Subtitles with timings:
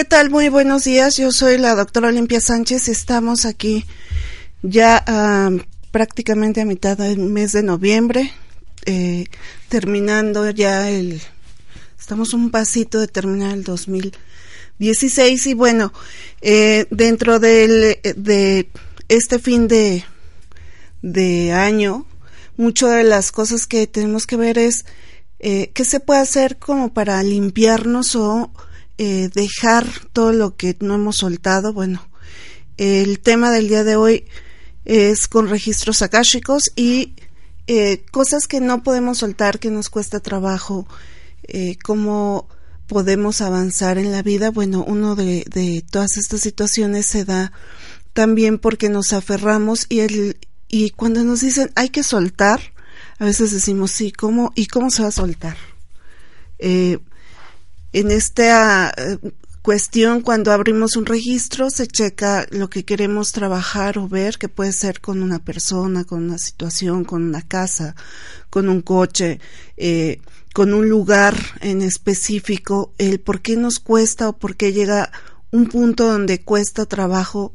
[0.00, 0.30] ¿Qué tal?
[0.30, 1.18] Muy buenos días.
[1.18, 2.88] Yo soy la doctora Olimpia Sánchez.
[2.88, 3.84] Estamos aquí
[4.62, 5.04] ya
[5.90, 8.32] prácticamente a mitad del mes de noviembre,
[8.86, 9.26] eh,
[9.68, 11.20] terminando ya el...
[11.98, 15.92] Estamos un pasito de terminar el 2016 y bueno,
[16.40, 18.70] eh, dentro del, de
[19.08, 20.02] este fin de,
[21.02, 22.06] de año,
[22.56, 24.86] muchas de las cosas que tenemos que ver es
[25.40, 28.50] eh, qué se puede hacer como para limpiarnos o
[29.02, 31.72] eh, dejar todo lo que no hemos soltado.
[31.72, 32.06] Bueno,
[32.76, 34.26] el tema del día de hoy
[34.84, 37.14] es con registros akáshicos y
[37.66, 40.86] eh, cosas que no podemos soltar, que nos cuesta trabajo,
[41.44, 42.46] eh, cómo
[42.88, 44.50] podemos avanzar en la vida.
[44.50, 47.52] Bueno, uno de, de, todas estas situaciones se da
[48.12, 50.36] también porque nos aferramos y, el,
[50.68, 52.60] y cuando nos dicen hay que soltar,
[53.18, 54.52] a veces decimos sí, ¿cómo?
[54.54, 55.56] ¿Y cómo se va a soltar?
[56.58, 56.98] Eh,
[57.92, 59.18] en esta eh,
[59.62, 64.72] cuestión, cuando abrimos un registro, se checa lo que queremos trabajar o ver, que puede
[64.72, 67.94] ser con una persona, con una situación, con una casa,
[68.48, 69.40] con un coche,
[69.76, 70.20] eh,
[70.54, 75.10] con un lugar en específico, el por qué nos cuesta o por qué llega
[75.50, 77.52] un punto donde cuesta trabajo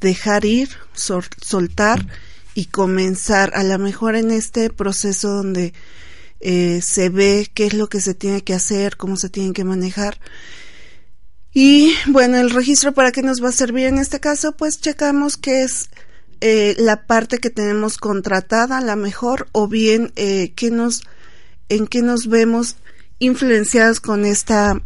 [0.00, 2.06] dejar ir, soltar
[2.54, 5.74] y comenzar, a lo mejor en este proceso donde
[6.40, 9.64] eh, se ve qué es lo que se tiene que hacer, cómo se tienen que
[9.64, 10.20] manejar.
[11.52, 15.36] Y bueno, el registro para qué nos va a servir en este caso, pues checamos
[15.36, 15.90] qué es
[16.40, 21.02] eh, la parte que tenemos contratada, la mejor, o bien eh, nos,
[21.68, 22.76] en qué nos vemos
[23.18, 24.80] influenciados con esta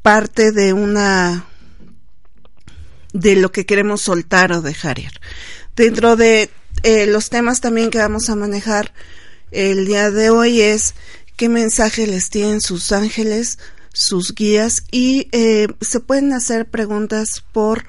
[0.00, 1.44] parte de una
[3.12, 5.20] de lo que queremos soltar o dejar ir.
[5.76, 6.48] Dentro de
[7.08, 8.94] los temas también que vamos a manejar
[9.50, 10.94] el día de hoy es
[11.36, 13.58] qué mensaje les tienen sus ángeles,
[13.92, 17.84] sus guías y eh, se pueden hacer preguntas por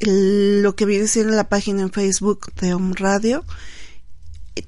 [0.00, 3.44] lo que viene siendo la página en Facebook de Home Radio.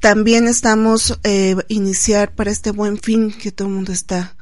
[0.00, 4.36] También estamos eh, iniciar para este buen fin que todo el mundo está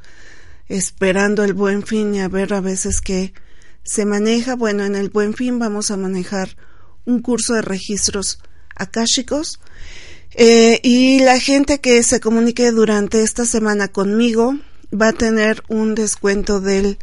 [0.69, 3.33] esperando el buen fin y a ver a veces que
[3.85, 4.57] se maneja.
[4.57, 6.57] Bueno, en el buen fin vamos a manejar
[7.05, 8.41] un curso de registros
[8.75, 9.61] akáshicos
[10.39, 14.55] eh, y la gente que se comunique durante esta semana conmigo
[14.93, 16.99] va a tener un descuento del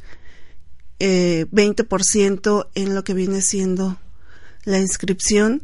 [1.00, 4.00] eh, 20% en lo que viene siendo
[4.66, 5.64] la inscripción.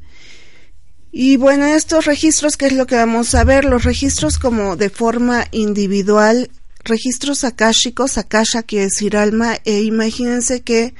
[1.11, 3.65] Y bueno, estos registros, ¿qué es lo que vamos a ver?
[3.65, 6.49] Los registros como de forma individual,
[6.83, 10.93] registros akáshicos, akasha quiere decir alma, e imagínense que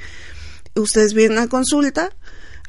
[0.74, 2.10] ustedes vienen a consulta,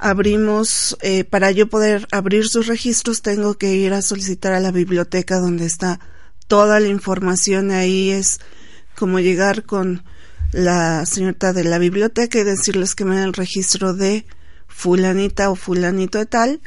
[0.01, 4.71] abrimos, eh, para yo poder abrir sus registros, tengo que ir a solicitar a la
[4.71, 5.99] biblioteca donde está
[6.47, 7.71] toda la información.
[7.71, 8.39] Ahí es
[8.97, 10.03] como llegar con
[10.51, 14.25] la señorita de la biblioteca y decirles que me den el registro de
[14.67, 16.61] fulanita o fulanito de tal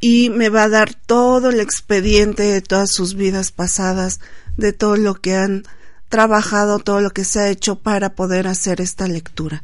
[0.00, 4.20] y me va a dar todo el expediente de todas sus vidas pasadas,
[4.56, 5.64] de todo lo que han
[6.08, 9.62] trabajado todo lo que se ha hecho para poder hacer esta lectura.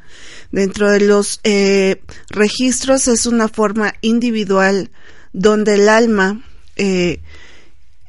[0.52, 4.90] Dentro de los eh, registros es una forma individual
[5.32, 6.44] donde el alma
[6.76, 7.20] eh,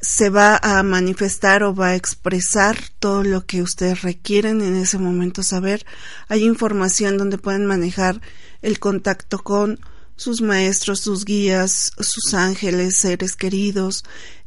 [0.02, 5.00] se va a manifestar o va a expresar todo lo que ustedes requieren en ese
[5.00, 5.86] momento saber.
[6.28, 8.22] Hay información donde pueden manejar
[8.62, 9.80] el contacto con
[10.16, 14.04] sus maestros, sus guías, sus ángeles, seres queridos,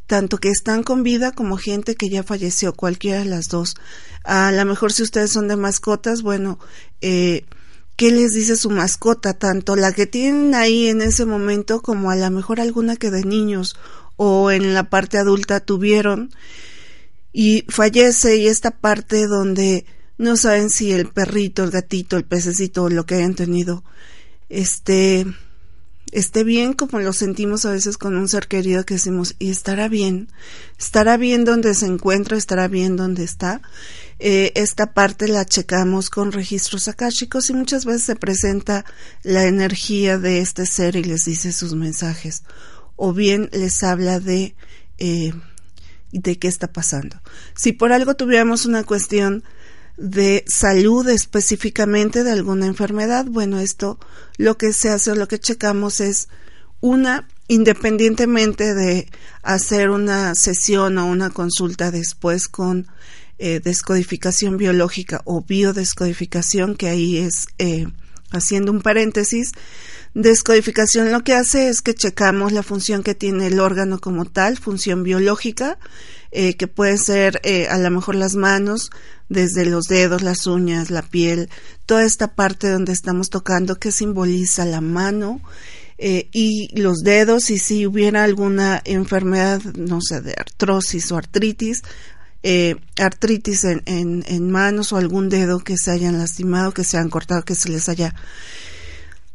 [0.09, 3.77] tanto que están con vida como gente que ya falleció, cualquiera de las dos.
[4.25, 6.59] A lo mejor si ustedes son de mascotas, bueno,
[7.03, 7.45] eh,
[7.95, 9.35] ¿qué les dice su mascota?
[9.35, 13.23] Tanto la que tienen ahí en ese momento como a lo mejor alguna que de
[13.23, 13.77] niños
[14.17, 16.31] o en la parte adulta tuvieron
[17.31, 19.85] y fallece y esta parte donde
[20.17, 23.85] no saben si el perrito, el gatito, el pececito lo que hayan tenido,
[24.49, 25.27] este,
[26.13, 29.89] esté bien como lo sentimos a veces con un ser querido que decimos, y estará
[29.89, 30.29] bien,
[30.79, 33.63] estará bien donde se encuentra, estará bien donde está.
[34.19, 38.85] Eh, esta parte la checamos con registros akáshicos y muchas veces se presenta
[39.23, 42.43] la energía de este ser y les dice sus mensajes,
[42.97, 44.57] o bien les habla de,
[44.99, 45.33] eh,
[46.13, 47.21] de qué está pasando.
[47.55, 49.45] Si por algo tuviéramos una cuestión
[49.99, 53.27] de salud específicamente de alguna enfermedad.
[53.27, 53.99] Bueno, esto
[54.37, 56.29] lo que se hace o lo que checamos es
[56.81, 59.09] una, independientemente de
[59.43, 62.87] hacer una sesión o una consulta después con
[63.39, 67.89] eh, descodificación biológica o biodescodificación, que ahí es eh,
[68.31, 69.53] haciendo un paréntesis,
[70.15, 74.57] descodificación lo que hace es que checamos la función que tiene el órgano como tal,
[74.59, 75.79] función biológica,
[76.31, 78.91] eh, que puede ser eh, a lo mejor las manos,
[79.31, 81.49] desde los dedos, las uñas, la piel,
[81.87, 85.41] toda esta parte donde estamos tocando que simboliza la mano
[85.97, 91.83] eh, y los dedos y si hubiera alguna enfermedad, no sé, de artrosis o artritis,
[92.99, 97.11] artritis en, en, en, manos o algún dedo que se hayan lastimado, que se hayan
[97.11, 98.15] cortado, que se les haya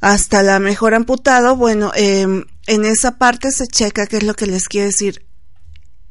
[0.03, 4.47] hasta la mejor amputado, bueno, em, en esa parte se checa qué es lo que
[4.47, 5.25] les quiere decir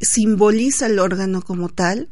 [0.03, 2.11] simboliza el órgano como tal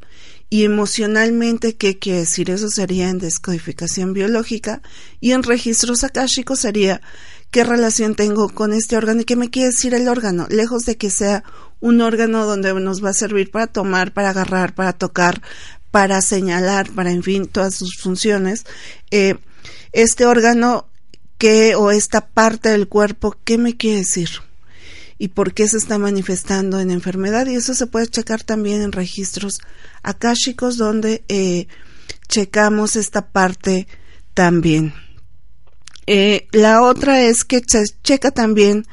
[0.49, 2.51] y emocionalmente qué quiere decir.
[2.51, 4.83] Eso sería en descodificación biológica
[5.21, 7.01] y en registros akáshicos sería
[7.51, 10.97] qué relación tengo con este órgano y qué me quiere decir el órgano, lejos de
[10.97, 11.45] que sea
[11.81, 15.43] un órgano donde nos va a servir para tomar, para agarrar, para tocar,
[15.91, 18.67] para señalar, para en fin, todas sus funciones.
[19.11, 19.37] Eh,
[19.93, 20.90] este órgano
[21.41, 24.29] que o esta parte del cuerpo, ¿qué me quiere decir?
[25.23, 28.91] y por qué se está manifestando en enfermedad y eso se puede checar también en
[28.91, 29.59] registros
[30.03, 31.67] akáshicos donde eh,
[32.27, 33.87] checamos esta parte
[34.33, 34.95] también.
[36.07, 38.87] Eh, la otra es que se checa también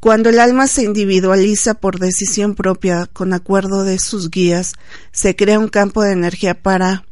[0.00, 4.72] cuando el alma se individualiza por decisión propia con acuerdo de sus guías,
[5.12, 7.04] se crea un campo de energía para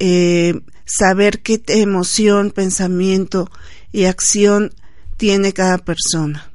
[0.00, 0.54] eh,
[0.84, 3.52] saber qué emoción, pensamiento
[3.92, 4.72] y acción
[5.16, 6.50] tiene cada persona.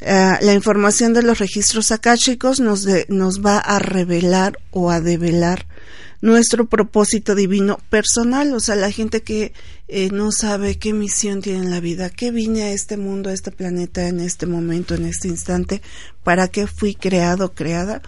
[0.00, 5.66] Eh, la información de los registros akáshicos nos, nos va a revelar o a develar
[6.20, 9.52] nuestro propósito divino personal, o sea, la gente que
[9.86, 13.32] eh, no sabe qué misión tiene en la vida, qué vine a este mundo, a
[13.32, 15.80] este planeta en este momento, en este instante,
[16.24, 18.02] para qué fui creado, creada.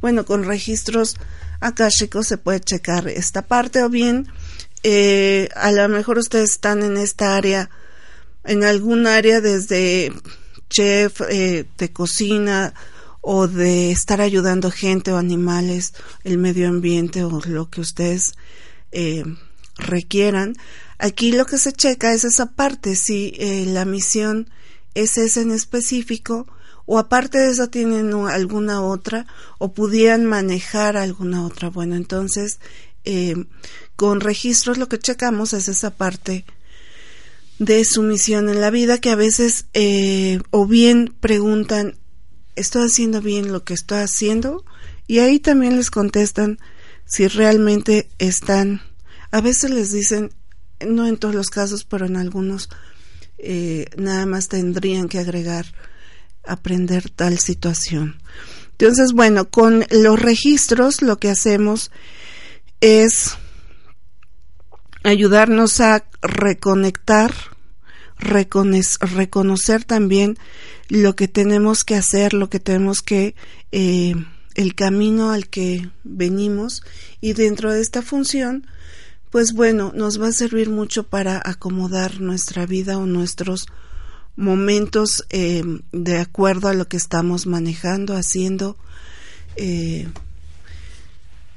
[0.00, 1.16] Bueno, con registros
[1.60, 4.26] akáshicos se puede checar esta parte o bien
[4.82, 7.70] eh, a lo mejor ustedes están en esta área,
[8.44, 10.12] en algún área desde
[10.68, 12.74] chef eh, de cocina
[13.20, 15.94] o de estar ayudando gente o animales,
[16.24, 18.34] el medio ambiente o lo que ustedes
[18.90, 19.22] eh,
[19.76, 20.54] requieran.
[20.98, 24.50] Aquí lo que se checa es esa parte, si eh, la misión
[24.94, 26.46] es esa en específico
[26.84, 29.26] o aparte de eso tienen alguna otra
[29.58, 31.70] o pudieran manejar alguna otra.
[31.70, 32.58] Bueno, entonces
[33.96, 36.44] con registros lo que checamos es esa parte
[37.64, 41.96] de su misión en la vida que a veces eh, o bien preguntan,
[42.56, 44.64] ¿estoy haciendo bien lo que estoy haciendo?
[45.06, 46.58] Y ahí también les contestan
[47.06, 48.82] si realmente están,
[49.30, 50.32] a veces les dicen,
[50.84, 52.68] no en todos los casos, pero en algunos,
[53.38, 55.66] eh, nada más tendrían que agregar,
[56.44, 58.20] aprender tal situación.
[58.72, 61.92] Entonces, bueno, con los registros lo que hacemos
[62.80, 63.36] es
[65.04, 67.32] ayudarnos a reconectar,
[68.22, 70.38] reconocer también
[70.88, 73.34] lo que tenemos que hacer, lo que tenemos que,
[73.72, 74.14] eh,
[74.54, 76.82] el camino al que venimos
[77.20, 78.66] y dentro de esta función,
[79.30, 83.66] pues bueno, nos va a servir mucho para acomodar nuestra vida o nuestros
[84.36, 85.62] momentos eh,
[85.92, 88.76] de acuerdo a lo que estamos manejando, haciendo.
[89.56, 90.08] Eh,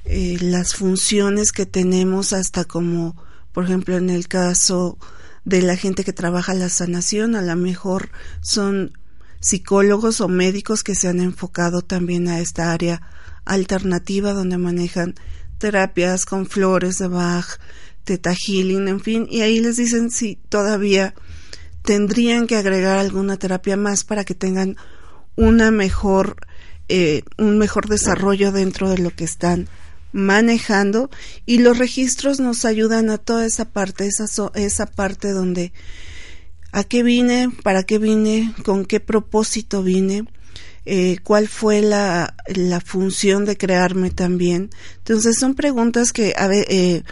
[0.05, 3.15] las funciones que tenemos hasta como
[3.55, 4.97] por ejemplo, en el caso
[5.45, 8.09] de la gente que trabaja la sanación, a lo mejor
[8.41, 8.97] son
[9.39, 13.01] psicólogos o médicos que se han enfocado también a esta área
[13.45, 15.13] alternativa donde manejan
[15.59, 17.59] terapias con flores de Bach,
[18.03, 21.13] teta healing, en fin, y ahí les dicen si todavía
[21.83, 24.75] tendrían que agregar alguna terapia más para que tengan
[25.35, 26.37] una mejor
[26.87, 29.67] eh, un mejor desarrollo dentro de lo que están
[30.15, 31.09] manejando
[31.45, 35.73] y los registros nos ayudan a toda esa parte, esa, esa parte donde
[36.71, 40.23] a qué vine, para qué vine, con qué propósito vine,
[40.85, 44.69] eh, cuál fue la, la, función de crearme también.
[44.99, 47.03] Entonces son preguntas que a eh,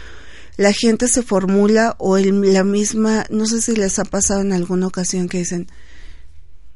[0.56, 4.86] la gente se formula o la misma, no sé si les ha pasado en alguna
[4.86, 5.66] ocasión que dicen,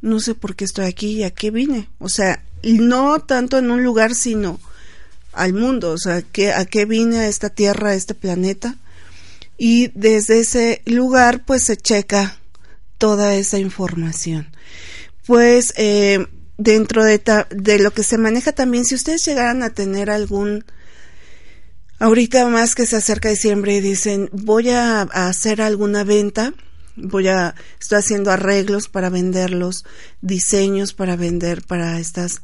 [0.02, 1.88] no sé por qué estoy aquí y a qué vine.
[1.98, 4.60] O sea, no tanto en un lugar, sino
[5.32, 8.76] al mundo, o sea, que, a qué vine a esta tierra, a este planeta.
[9.56, 12.38] Y desde ese lugar, pues se checa
[12.96, 14.48] toda esa información.
[15.26, 17.20] Pues eh, dentro de,
[17.50, 20.64] de lo que se maneja también, si ustedes llegaran a tener algún
[21.98, 26.54] ahorita más que se acerca diciembre y dicen voy a, hacer alguna venta,
[26.96, 29.84] voy a, estoy haciendo arreglos para venderlos,
[30.20, 32.42] diseños para vender para estas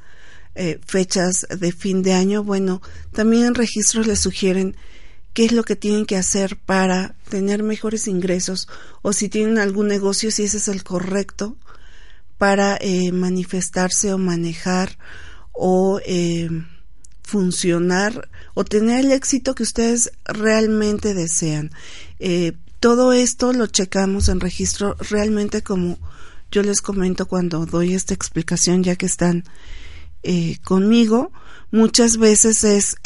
[0.54, 2.44] eh, fechas de fin de año.
[2.44, 2.82] Bueno,
[3.12, 4.76] también registros les sugieren
[5.34, 8.68] qué es lo que tienen que hacer para tener mejores ingresos
[9.02, 11.56] o si tienen algún negocio, si ese es el correcto
[12.38, 14.96] para eh, manifestarse o manejar
[15.52, 16.48] o eh,
[17.22, 21.72] funcionar o tener el éxito que ustedes realmente desean.
[22.18, 25.98] Eh, todo esto lo checamos en registro realmente como
[26.50, 29.44] yo les comento cuando doy esta explicación ya que están
[30.62, 31.32] conmigo.
[31.70, 32.96] Muchas veces es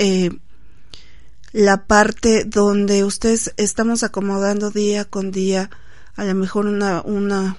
[1.52, 5.70] la parte donde ustedes estamos acomodando día con día
[6.14, 7.56] a lo mejor una una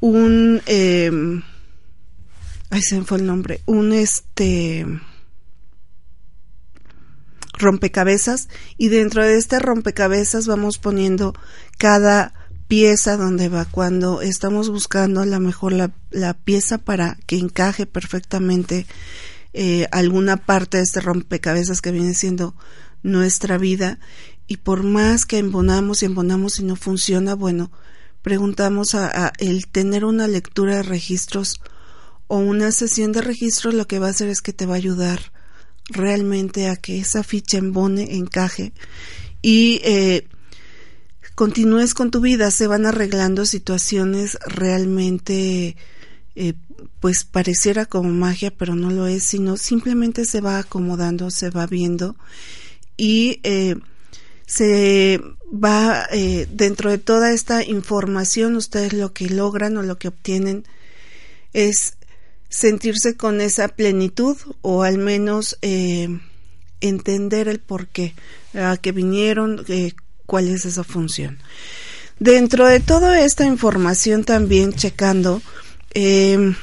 [0.00, 1.10] un eh,
[2.80, 4.86] se me fue el nombre un este
[7.54, 11.34] rompecabezas y dentro de este rompecabezas vamos poniendo
[11.78, 12.32] cada
[12.68, 17.86] pieza donde va cuando estamos buscando a lo mejor la, la pieza para que encaje
[17.86, 18.86] perfectamente
[19.54, 22.54] eh, alguna parte de este rompecabezas que viene siendo
[23.02, 23.98] nuestra vida.
[24.46, 27.70] Y por más que embonamos y embonamos y no funciona, bueno,
[28.22, 31.60] preguntamos a, el tener una lectura de registros
[32.26, 34.76] o una sesión de registros lo que va a hacer es que te va a
[34.76, 35.32] ayudar
[35.88, 38.72] realmente a que esa ficha embone, encaje.
[39.40, 40.28] Y eh,
[41.38, 45.76] continúes con tu vida, se van arreglando situaciones realmente
[46.34, 46.54] eh,
[46.98, 51.68] pues pareciera como magia, pero no lo es, sino simplemente se va acomodando, se va
[51.68, 52.16] viendo
[52.96, 53.76] y eh,
[54.46, 55.20] se
[55.54, 60.64] va eh, dentro de toda esta información, ustedes lo que logran o lo que obtienen
[61.52, 61.98] es
[62.48, 65.56] sentirse con esa plenitud o al menos
[66.80, 68.16] entender el por qué,
[68.54, 69.64] a qué vinieron,
[70.28, 71.38] cuál es esa función.
[72.20, 75.40] Dentro de toda esta información también checando,
[75.94, 76.54] eh,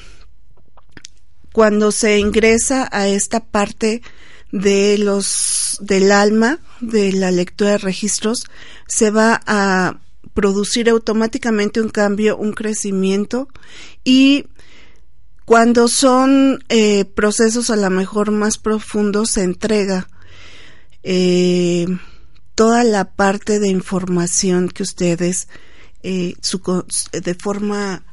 [1.51, 4.03] cuando se ingresa a esta parte
[4.51, 8.45] de los del alma de la lectura de registros
[8.87, 9.99] se va a
[10.33, 13.47] producir automáticamente un cambio, un crecimiento
[14.03, 14.45] y
[15.45, 20.07] cuando son eh, procesos a lo mejor más profundos se entrega
[21.03, 21.87] eh,
[22.55, 25.47] toda la parte de información que ustedes
[26.03, 26.35] eh,
[27.11, 28.05] de forma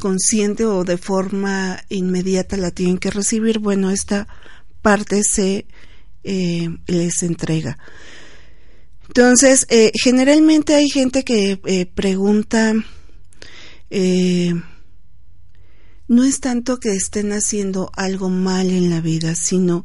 [0.00, 4.28] consciente o de forma inmediata la tienen que recibir, bueno, esta
[4.80, 5.66] parte se
[6.22, 7.78] eh, les entrega.
[9.08, 12.74] Entonces, eh, generalmente hay gente que pregunta,
[16.08, 19.84] no es tanto que estén haciendo algo mal en la vida, sino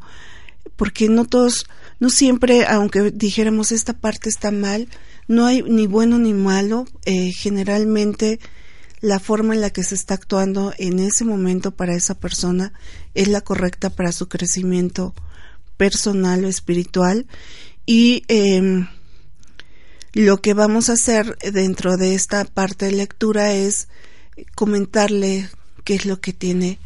[0.75, 1.65] porque no todos,
[2.03, 4.89] no siempre, aunque dijéramos esta parte está mal,
[5.29, 8.41] no hay ni bueno ni malo, generalmente
[8.99, 12.73] la forma en la que se está actuando en ese momento para esa persona
[13.13, 15.15] es la correcta para su crecimiento
[15.77, 17.25] personal o espiritual
[17.85, 18.89] y em,
[20.11, 23.87] lo que vamos a hacer dentro de esta parte de lectura es
[24.55, 25.49] comentarle
[25.85, 26.79] qué es lo que tiene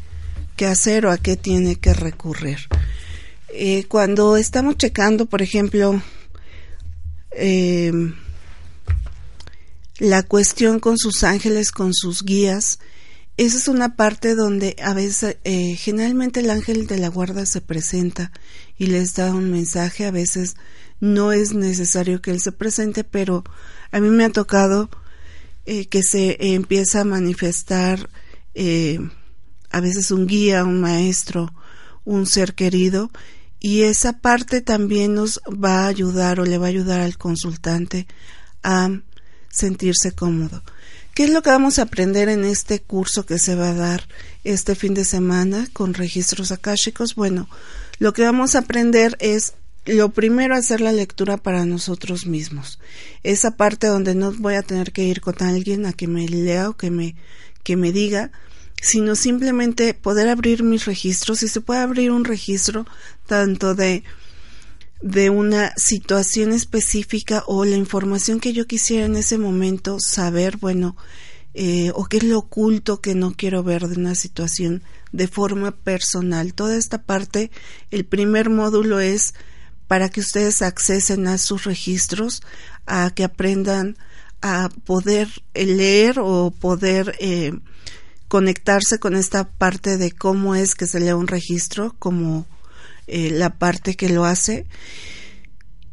[0.56, 2.60] que hacer o a qué tiene que recurrir.
[3.50, 6.02] Eh, cuando estamos checando, por ejemplo,
[7.32, 7.92] eh,
[10.00, 12.80] la cuestión con sus ángeles, con sus guías,
[13.38, 17.62] esa es una parte donde a veces, eh, generalmente el ángel de la guarda se
[17.62, 18.32] presenta
[18.80, 20.56] y les da un mensaje, a veces
[21.00, 23.44] no es necesario que él se presente, pero
[23.92, 24.90] a mí me ha tocado
[25.68, 28.10] eh, que se empieza a manifestar
[28.56, 29.00] eh,
[29.70, 31.54] a veces un guía, un maestro,
[32.06, 33.12] un ser querido,
[33.60, 38.08] y esa parte también nos va a ayudar o le va a ayudar al consultante
[38.64, 38.90] a
[39.50, 40.64] sentirse cómodo.
[41.14, 44.08] ¿Qué es lo que vamos a aprender en este curso que se va a dar
[44.44, 47.16] este fin de semana con registros akáshicos?
[47.16, 47.50] Bueno,
[47.98, 52.80] lo que vamos a aprender es lo primero hacer la lectura para nosotros mismos.
[53.24, 56.70] Esa parte donde no voy a tener que ir con alguien a que me lea
[56.70, 57.16] o que me
[57.64, 58.32] que me diga,
[58.82, 62.86] sino simplemente poder abrir mis registros y se puede abrir un registro
[63.26, 64.04] tanto de
[65.02, 70.96] de una situación específica o la información que yo quisiera en ese momento saber, bueno,
[71.54, 75.72] eh, o qué es lo oculto que no quiero ver de una situación de forma
[75.72, 76.54] personal.
[76.54, 77.52] Toda esta parte,
[77.92, 79.34] el primer módulo es
[79.88, 82.42] para que ustedes accesen a sus registros,
[82.86, 83.98] a que aprendan
[84.42, 87.54] a poder leer o poder eh,
[88.28, 92.46] conectarse con esta parte de cómo es que se lee un registro, como
[93.08, 94.66] eh, la parte que lo hace.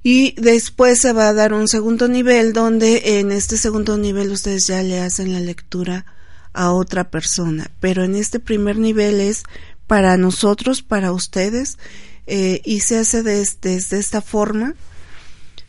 [0.02, 4.66] Y después se va a dar un segundo nivel donde en este segundo nivel ustedes
[4.66, 6.04] ya le hacen la lectura
[6.52, 7.70] a otra persona.
[7.80, 9.44] Pero en este primer nivel es
[9.86, 11.78] para nosotros, para ustedes,
[12.26, 14.74] eh, y se hace desde esta forma,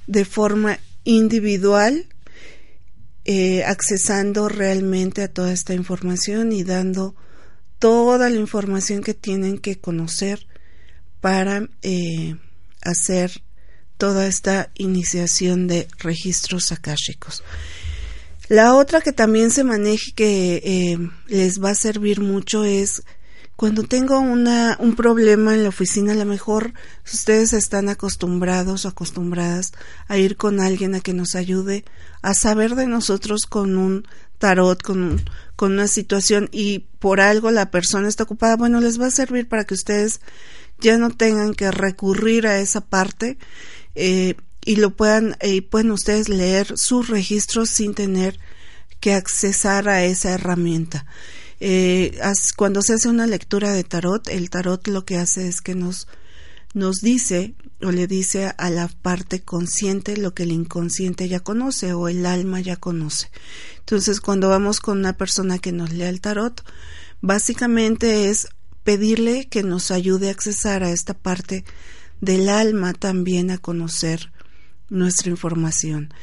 [0.07, 2.07] de forma individual,
[3.25, 7.15] eh, accesando realmente a toda esta información y dando
[7.79, 10.45] toda la información que tienen que conocer
[11.21, 12.35] para eh,
[12.81, 13.41] hacer
[13.97, 17.43] toda esta iniciación de registros akáshicos.
[18.47, 23.03] La otra que también se maneje que eh, les va a servir mucho es
[23.55, 26.73] cuando tengo una, un problema en la oficina, a lo mejor
[27.05, 29.71] ustedes están acostumbrados o acostumbradas
[30.07, 31.85] a ir con alguien a que nos ayude
[32.21, 34.07] a saber de nosotros con un
[34.39, 35.23] tarot, con,
[35.55, 39.47] con una situación y por algo la persona está ocupada, bueno, les va a servir
[39.47, 40.19] para que ustedes
[40.79, 43.37] ya no tengan que recurrir a esa parte
[43.95, 44.35] eh,
[44.65, 48.37] y lo puedan, y pueden ustedes leer sus registros sin tener
[48.99, 51.05] que accesar a esa herramienta.
[51.67, 52.19] Eh,
[52.55, 56.07] cuando se hace una lectura de tarot, el tarot lo que hace es que nos,
[56.75, 61.93] nos dice o le dice a la parte consciente lo que el inconsciente ya conoce
[61.93, 63.31] o el alma ya conoce.
[63.79, 66.63] Entonces, cuando vamos con una persona que nos lea el tarot,
[67.21, 68.47] básicamente es
[68.83, 71.65] pedirle que nos ayude a accesar a esta parte
[72.21, 74.31] del alma también a conocer
[74.89, 76.13] nuestra información.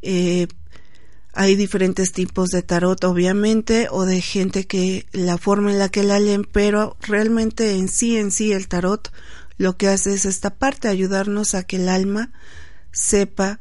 [0.00, 0.46] Eh,
[1.34, 6.02] hay diferentes tipos de tarot, obviamente, o de gente que la forma en la que
[6.02, 9.10] la leen, pero realmente en sí, en sí, el tarot
[9.56, 12.32] lo que hace es esta parte, ayudarnos a que el alma
[12.90, 13.60] sepa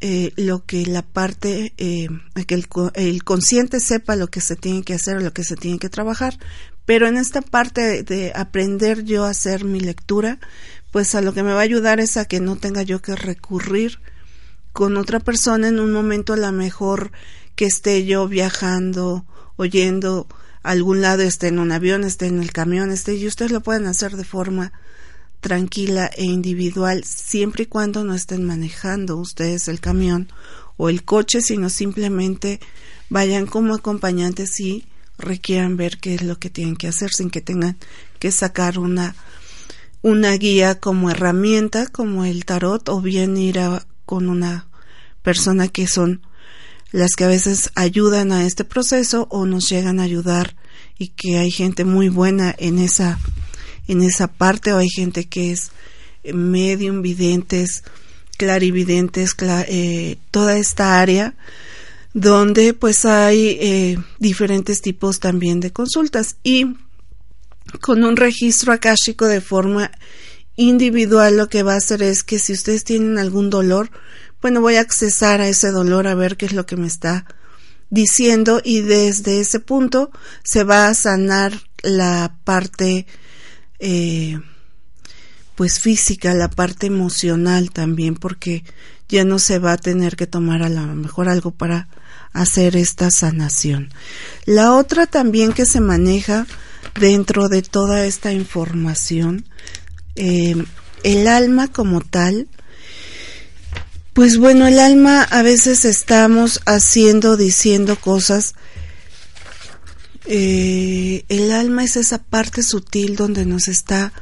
[0.00, 2.08] eh, lo que la parte, eh,
[2.46, 5.78] que el, el, consciente sepa lo que se tiene que hacer, lo que se tiene
[5.78, 6.38] que trabajar.
[6.84, 10.38] Pero en esta parte de aprender yo a hacer mi lectura,
[10.90, 13.14] pues a lo que me va a ayudar es a que no tenga yo que
[13.14, 14.00] recurrir
[14.72, 17.12] con otra persona en un momento a lo mejor
[17.54, 19.24] que esté yo viajando,
[19.56, 20.26] oyendo
[20.62, 23.60] a algún lado, esté en un avión, esté en el camión, esté, y ustedes lo
[23.60, 24.72] pueden hacer de forma
[25.40, 30.30] tranquila e individual, siempre y cuando no estén manejando ustedes el camión
[30.76, 32.60] o el coche, sino simplemente
[33.10, 34.86] vayan como acompañantes y
[35.18, 37.76] requieran ver qué es lo que tienen que hacer sin que tengan
[38.18, 39.14] que sacar una
[40.00, 44.66] una guía como herramienta como el tarot o bien ir a con una
[45.22, 46.20] persona que son
[46.90, 50.54] las que a veces ayudan a este proceso o nos llegan a ayudar
[50.98, 53.18] y que hay gente muy buena en esa
[53.88, 55.70] en esa parte o hay gente que es
[56.30, 57.84] medium videntes
[58.36, 61.34] clarividentes eh, toda esta área
[62.12, 66.66] donde pues hay eh, diferentes tipos también de consultas y
[67.80, 69.90] con un registro akáshico de forma
[70.56, 73.90] individual lo que va a hacer es que si ustedes tienen algún dolor,
[74.40, 77.26] bueno, voy a accesar a ese dolor a ver qué es lo que me está
[77.90, 80.10] diciendo y desde ese punto
[80.42, 83.06] se va a sanar la parte
[83.78, 84.40] eh,
[85.54, 88.64] pues física, la parte emocional también, porque
[89.08, 91.88] ya no se va a tener que tomar a lo mejor algo para
[92.32, 93.90] hacer esta sanación.
[94.46, 96.46] La otra también que se maneja
[96.98, 99.44] dentro de toda esta información
[100.16, 100.54] eh,
[101.02, 102.48] el alma como tal,
[104.12, 108.54] pues bueno, el alma a veces estamos haciendo, diciendo cosas.
[110.26, 114.12] Eh, el alma es esa parte sutil donde nos está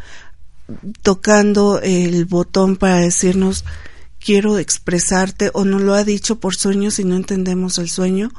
[1.03, 3.65] tocando el botón para decirnos
[4.21, 8.31] quiero expresarte o no lo ha dicho por sueño si no entendemos el sueño.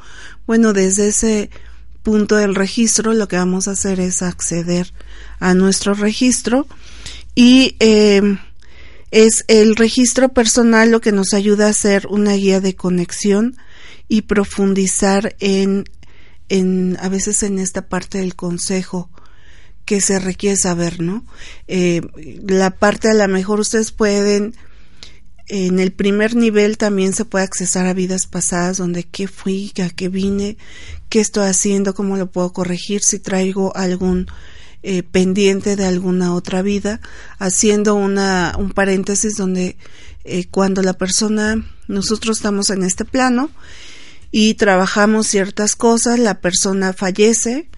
[0.47, 1.49] Bueno, desde ese
[2.03, 4.93] punto del registro lo que vamos a hacer es acceder
[5.39, 6.67] a nuestro registro
[7.35, 8.39] y em,
[9.11, 13.57] es el registro personal lo que nos ayuda a hacer una guía de conexión
[14.07, 15.85] y profundizar en,
[16.49, 19.09] en a veces en esta parte del consejo
[19.85, 21.25] que se requiere saber, ¿no?
[21.67, 22.01] Eh,
[22.47, 24.53] la parte a la mejor ustedes pueden
[25.51, 29.89] en el primer nivel también se puede accesar a vidas pasadas donde qué fui, a
[29.89, 30.57] qué vine,
[31.09, 34.27] qué estoy haciendo, cómo lo puedo corregir, si traigo algún
[34.83, 37.01] eh, pendiente de alguna otra vida,
[37.37, 39.77] haciendo una, un paréntesis donde
[40.23, 43.49] eh, cuando la persona, nosotros estamos en este plano
[44.31, 47.69] y trabajamos ciertas cosas, la persona fallece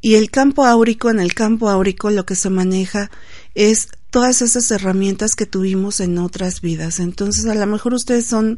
[0.00, 3.10] y el campo áurico, en el campo áurico lo que se maneja
[3.54, 7.00] es todas esas herramientas que tuvimos en otras vidas.
[7.00, 8.56] Entonces, a lo mejor ustedes son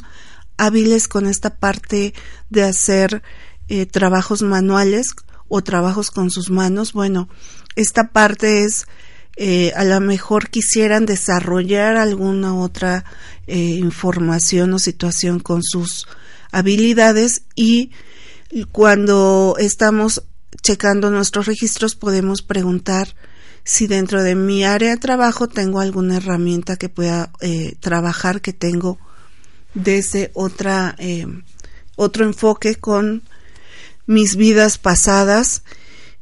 [0.57, 2.14] hábiles con esta parte
[2.51, 3.22] de hacer
[3.68, 5.14] eh, trabajos manuales
[5.49, 6.92] o trabajos con sus manos.
[6.92, 7.29] Bueno,
[7.77, 8.87] esta parte es
[9.37, 13.05] eh, a lo mejor quisieran desarrollar alguna otra
[13.47, 16.07] eh, información o situación con sus
[16.53, 17.91] habilidades y
[18.73, 20.23] cuando estamos
[20.62, 23.15] checando nuestros registros podemos preguntar
[23.62, 28.55] si dentro de mi área de trabajo tengo alguna herramienta que pueda eh, trabajar que
[28.55, 28.99] tengo
[29.75, 30.97] desde otra
[31.97, 33.23] otro enfoque con
[34.07, 35.62] mis vidas pasadas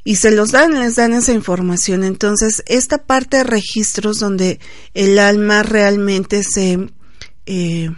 [0.05, 2.05] y se los dan, les dan esa información.
[2.05, 4.61] Entonces, esta parte de registros donde
[4.93, 6.91] el alma realmente se,
[7.47, 7.91] eh,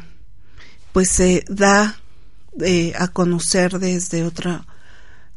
[0.92, 2.00] pues se da
[2.60, 4.66] eh, a conocer desde otra,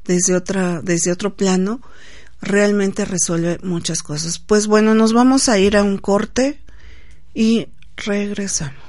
[0.05, 1.81] desde otra, desde otro plano,
[2.39, 4.37] realmente resuelve muchas cosas.
[4.37, 6.61] Pues bueno, nos vamos a ir a un corte
[7.33, 8.88] y regresamos.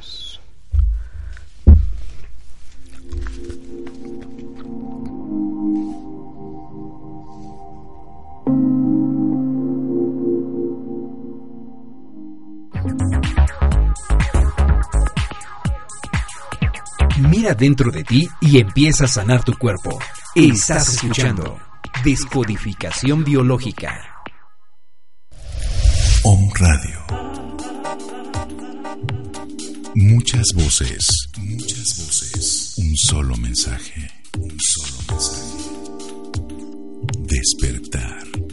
[17.40, 19.98] Mira dentro de ti y empieza a sanar tu cuerpo.
[20.34, 21.58] Estás escuchando
[22.04, 24.22] Descodificación Biológica.
[26.22, 27.00] Om Radio.
[29.94, 31.06] Muchas voces,
[31.38, 32.74] muchas voces.
[32.76, 35.70] Un solo mensaje, un solo mensaje.
[37.20, 38.49] Despertar.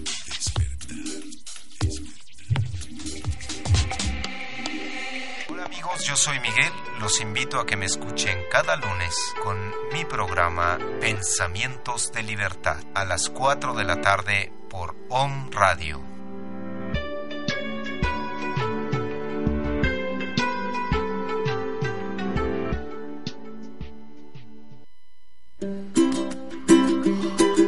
[6.07, 6.71] Yo soy Miguel.
[7.01, 9.57] Los invito a que me escuchen cada lunes con
[9.91, 16.01] mi programa Pensamientos de Libertad a las 4 de la tarde por Om Radio.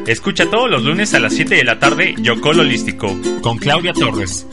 [0.07, 4.47] Escucha todos los lunes a las 7 de la tarde Yocol Holístico con Claudia Torres.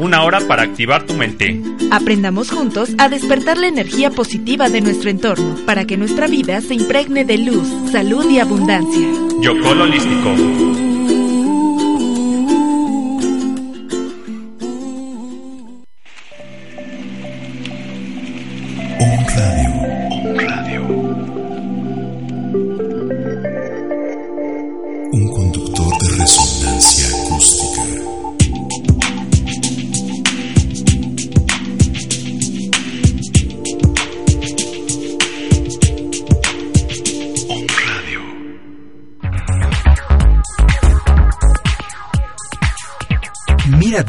[0.00, 1.60] Una hora para activar tu mente.
[1.90, 6.72] Aprendamos juntos a despertar la energía positiva de nuestro entorno para que nuestra vida se
[6.72, 9.08] impregne de luz, salud y abundancia.
[9.42, 10.79] Yocol Holístico.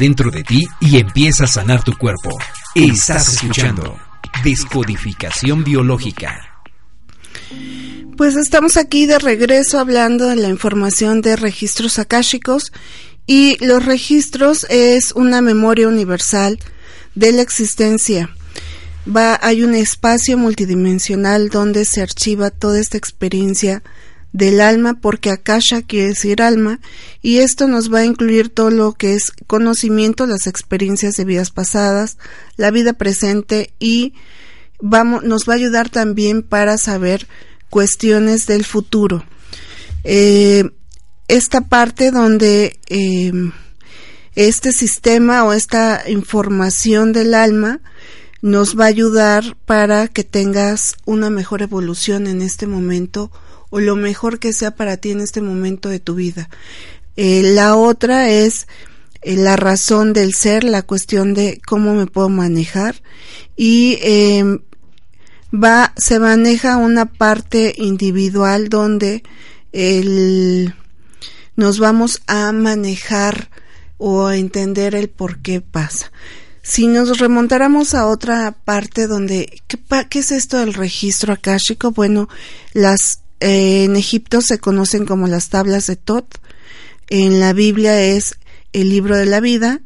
[0.01, 2.35] Dentro de ti y empieza a sanar tu cuerpo.
[2.73, 3.99] Estás escuchando
[4.43, 6.63] Descodificación Biológica.
[8.17, 12.73] Pues estamos aquí de regreso hablando de la información de registros akáshicos
[13.27, 16.57] y los registros es una memoria universal
[17.13, 18.31] de la existencia.
[19.05, 23.83] Va, hay un espacio multidimensional donde se archiva toda esta experiencia
[24.33, 26.79] del alma porque akasha quiere decir alma
[27.21, 31.51] y esto nos va a incluir todo lo que es conocimiento, las experiencias de vidas
[31.51, 32.17] pasadas,
[32.55, 34.13] la vida presente y
[34.79, 37.27] vamos, nos va a ayudar también para saber
[37.69, 39.23] cuestiones del futuro.
[40.03, 40.69] Eh,
[41.27, 43.31] esta parte donde eh,
[44.35, 47.79] este sistema o esta información del alma
[48.41, 53.31] nos va a ayudar para que tengas una mejor evolución en este momento
[53.71, 56.49] o lo mejor que sea para ti en este momento de tu vida.
[57.15, 58.67] Eh, la otra es
[59.23, 63.01] eh, la razón del ser, la cuestión de cómo me puedo manejar
[63.55, 64.59] y eh,
[65.51, 69.23] va se maneja una parte individual donde
[69.71, 70.73] el,
[71.55, 73.49] nos vamos a manejar
[73.97, 76.11] o a entender el por qué pasa.
[76.63, 79.79] Si nos remontáramos a otra parte donde, ¿qué,
[80.09, 81.91] qué es esto del registro akáshico?
[81.91, 82.29] Bueno,
[82.73, 86.39] las, eh, en Egipto se conocen como las tablas de Tot,
[87.09, 88.37] en la Biblia es
[88.71, 89.81] el libro de la vida,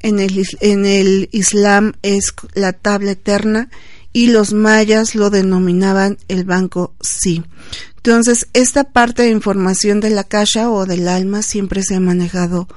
[0.00, 3.68] en el, Islam es la tabla eterna.
[4.12, 7.44] Y los mayas lo denominaban el banco sí.
[7.96, 12.68] Entonces, esta parte de información de la caja o del alma siempre se ha manejado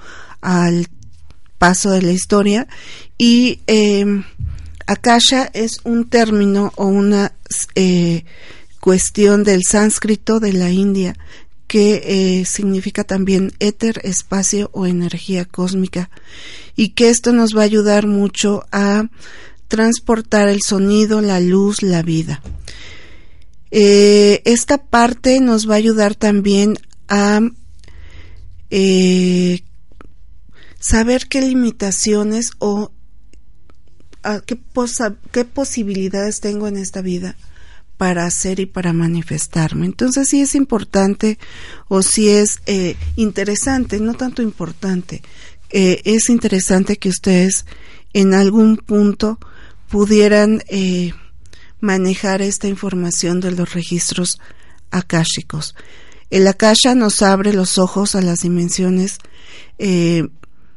[0.42, 0.88] al
[1.58, 2.68] paso de la historia.
[3.18, 4.06] Y eh,
[4.88, 7.32] akasha es un término o una
[7.76, 8.26] eh,
[8.82, 11.16] cuestión del sánscrito de la India
[11.68, 16.10] que eh, significa también éter, espacio o energía cósmica
[16.76, 19.06] y que esto nos va a ayudar mucho a
[19.70, 22.42] transportar el sonido, la luz, la vida.
[23.70, 27.40] Eh, esta parte nos va a ayudar también a
[28.70, 29.62] eh,
[30.78, 32.92] saber qué limitaciones o
[34.46, 34.60] qué,
[35.32, 37.38] qué posibilidades tengo en esta vida
[38.02, 39.86] para hacer y para manifestarme.
[39.86, 41.38] Entonces sí es importante
[41.88, 45.22] o sí es eh, interesante, no tanto importante,
[45.70, 47.68] eh, es interesante que ustedes
[48.14, 49.38] en algún punto
[49.88, 51.14] pudieran eh,
[51.80, 54.40] manejar esta información de los registros
[54.90, 55.76] akáshicos.
[56.32, 59.20] El akasha nos abre los ojos a las dimensiones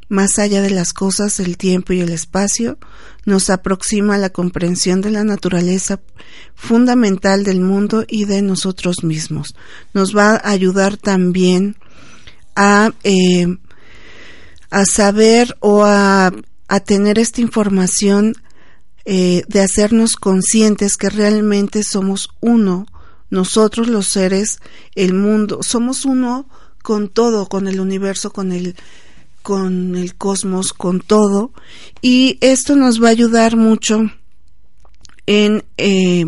[0.09, 2.79] más allá de las cosas, el tiempo y el espacio,
[3.25, 6.01] nos aproxima a la comprensión de la naturaleza
[6.55, 9.55] fundamental del mundo y de nosotros mismos.
[9.93, 11.77] Nos va a ayudar también
[12.55, 13.57] a, eh,
[14.71, 16.33] a saber o a,
[16.69, 18.35] a, tener esta información
[19.05, 22.87] eh, de hacernos conscientes que realmente somos uno,
[23.31, 24.61] nosotros los seres,
[24.95, 26.49] el mundo, somos uno
[26.83, 28.77] con todo, con el universo, con el
[29.45, 31.53] con el cosmos, con todo,
[32.01, 34.11] y esto nos va a ayudar mucho
[35.27, 36.25] en eh,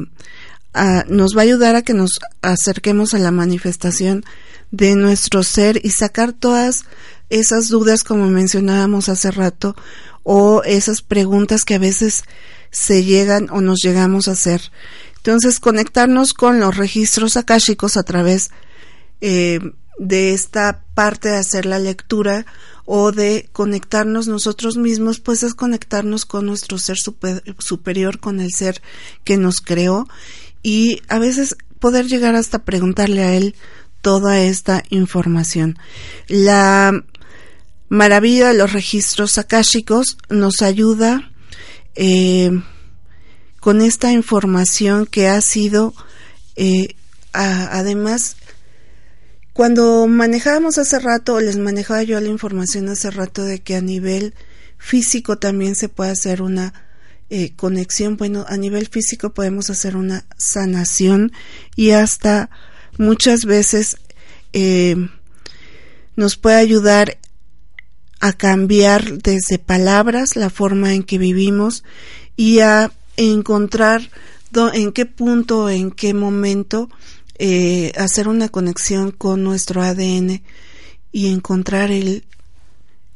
[1.09, 4.23] nos va a ayudar a que nos acerquemos a la manifestación
[4.71, 6.85] de nuestro ser y sacar todas
[7.31, 9.75] esas dudas como mencionábamos hace rato
[10.23, 12.25] o esas preguntas que a veces
[12.71, 14.71] se llegan o nos llegamos a hacer.
[15.17, 18.51] Entonces, conectarnos con los registros akáshicos a través
[19.23, 19.61] eh,
[19.99, 22.47] de esta parte de hacer la lectura
[22.85, 28.83] o de conectarnos nosotros mismos, pues es conectarnos con nuestro ser superior, con el ser
[29.25, 30.09] que nos creó
[30.63, 33.55] y a veces poder llegar hasta preguntarle a él
[34.03, 35.79] toda esta información.
[36.29, 37.05] La
[37.89, 41.31] maravilla de los registros akáshicos nos ayuda
[41.95, 42.51] eh,
[43.61, 45.95] con esta información que ha sido
[46.57, 46.95] eh,
[47.33, 48.37] además
[49.57, 54.35] cuando manejábamos hace rato, les manejaba yo la información hace rato de que a nivel
[54.77, 56.75] físico también se puede hacer una
[57.31, 61.33] eh, conexión, bueno, a nivel físico podemos hacer una sanación
[61.75, 62.51] y hasta
[62.99, 63.97] muchas veces
[64.53, 64.95] eh,
[66.17, 67.17] nos puede ayudar
[68.21, 71.83] a cambiar desde palabras la forma en que vivimos
[72.37, 74.11] y a encontrar
[74.75, 76.91] en qué punto, en qué momento
[77.39, 80.43] eh, hacer una conexión con nuestro ADN
[81.13, 82.25] y encontrar el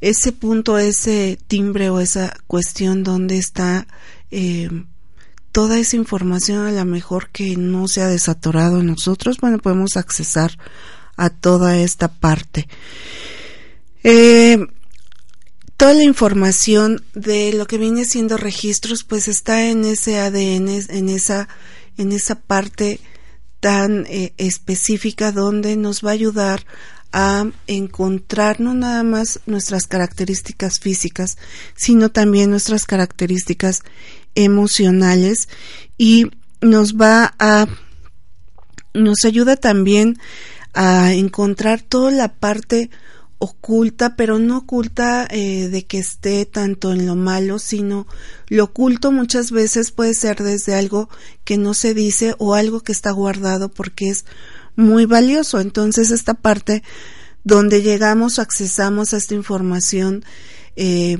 [0.01, 3.87] ese punto, ese timbre o esa cuestión donde está
[4.31, 4.69] eh,
[5.51, 9.97] toda esa información a lo mejor que no se ha desatorado en nosotros, bueno, podemos
[9.97, 10.57] accesar
[11.17, 12.67] a toda esta parte.
[14.03, 14.65] Eh,
[15.77, 21.09] toda la información de lo que viene siendo registros, pues está en ese ADN, en
[21.09, 21.47] esa,
[21.97, 22.99] en esa parte
[23.61, 26.65] tan eh, específica donde nos va a ayudar
[27.13, 31.37] a encontrar no nada más nuestras características físicas,
[31.75, 33.83] sino también nuestras características
[34.35, 35.47] emocionales.
[35.97, 37.67] Y nos va a
[38.93, 40.17] nos ayuda también
[40.73, 42.89] a encontrar toda la parte
[43.43, 48.05] oculta, pero no oculta eh, de que esté tanto en lo malo, sino
[48.49, 51.09] lo oculto muchas veces puede ser desde algo
[51.43, 54.25] que no se dice o algo que está guardado porque es
[54.75, 55.59] muy valioso.
[55.59, 56.83] Entonces esta parte
[57.43, 60.23] donde llegamos, accesamos a esta información
[60.75, 61.17] eh,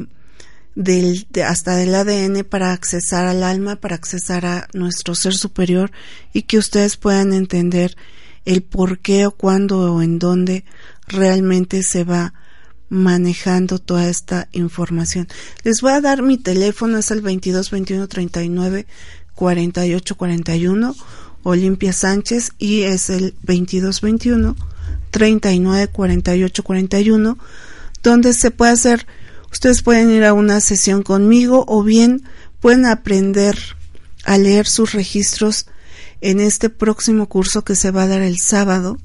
[0.76, 5.92] del, hasta del ADN para accesar al alma, para accesar a nuestro ser superior
[6.34, 7.98] y que ustedes puedan entender
[8.46, 10.66] el por qué o cuándo o en dónde
[11.12, 12.34] realmente se va
[12.90, 15.28] manejando toda esta información.
[15.64, 18.86] Les voy a dar mi teléfono, es el 22 21 39
[19.36, 20.96] 48 41
[21.44, 24.56] Olimpia Sánchez y es el 22 21
[25.10, 27.38] 39 48 41
[28.04, 29.06] donde se puede hacer,
[29.52, 32.24] ustedes pueden ir a una sesión conmigo o bien
[32.60, 33.58] pueden aprender
[34.26, 35.68] a leer sus registros
[36.20, 38.98] en este próximo curso que se va a dar el sábado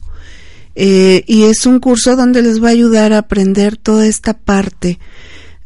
[0.78, 4.98] eh, y es un curso donde les va a ayudar a aprender toda esta parte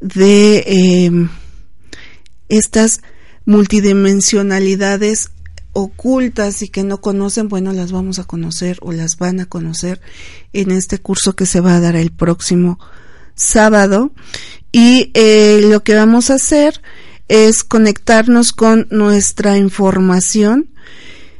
[0.00, 1.28] de em,
[2.48, 3.02] estas
[3.44, 5.30] multidimensionalidades
[5.72, 10.00] ocultas y que no conocen, bueno, las vamos a conocer o las van a conocer
[10.52, 12.78] en este curso que se va a dar el próximo
[13.34, 14.12] sábado.
[14.70, 16.80] Y eh, lo que vamos a hacer
[17.26, 20.70] es conectarnos con nuestra información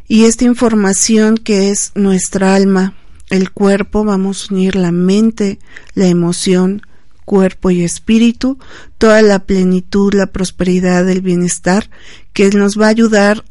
[0.09, 2.97] y esta información que es nuestra alma
[3.31, 5.59] el cuerpo, vamos a unir la mente,
[5.95, 6.83] la emoción,
[7.25, 8.59] cuerpo y espíritu,
[8.99, 11.89] toda la plenitud, la prosperidad, el bienestar,
[12.33, 13.45] que nos va a ayudar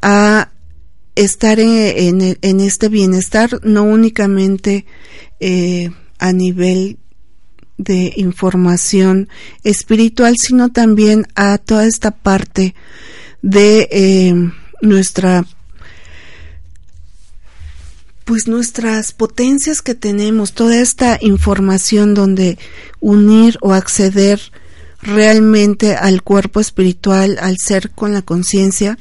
[0.00, 0.52] a
[1.14, 4.86] estar en, este bienestar, no únicamente
[5.40, 6.98] eh, a nivel
[7.76, 9.28] de información
[9.64, 12.74] espiritual, sino también a toda esta parte
[13.42, 14.34] de eh,
[14.80, 15.44] nuestra
[18.24, 22.58] pues nuestras potencias que tenemos, toda esta información donde
[23.00, 24.40] unir o acceder
[25.00, 28.98] realmente al cuerpo espiritual, al ser con la conciencia,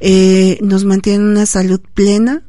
[0.00, 2.42] eh, nos mantiene una salud plena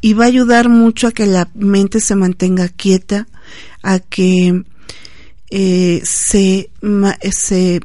[0.00, 3.26] y va a ayudar mucho a que la mente se mantenga quieta,
[3.82, 4.64] a que
[5.50, 6.70] eh, se,
[7.30, 7.80] se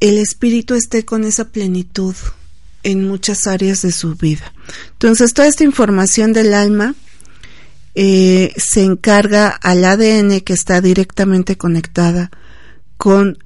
[0.00, 2.14] el espíritu esté con esa plenitud
[2.86, 4.52] en muchas áreas de su vida.
[4.92, 6.94] Entonces, toda esta información del alma
[7.96, 12.30] eh, se encarga al ADN que está directamente conectada
[12.96, 13.38] con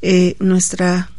[0.00, 1.10] eh, nuestra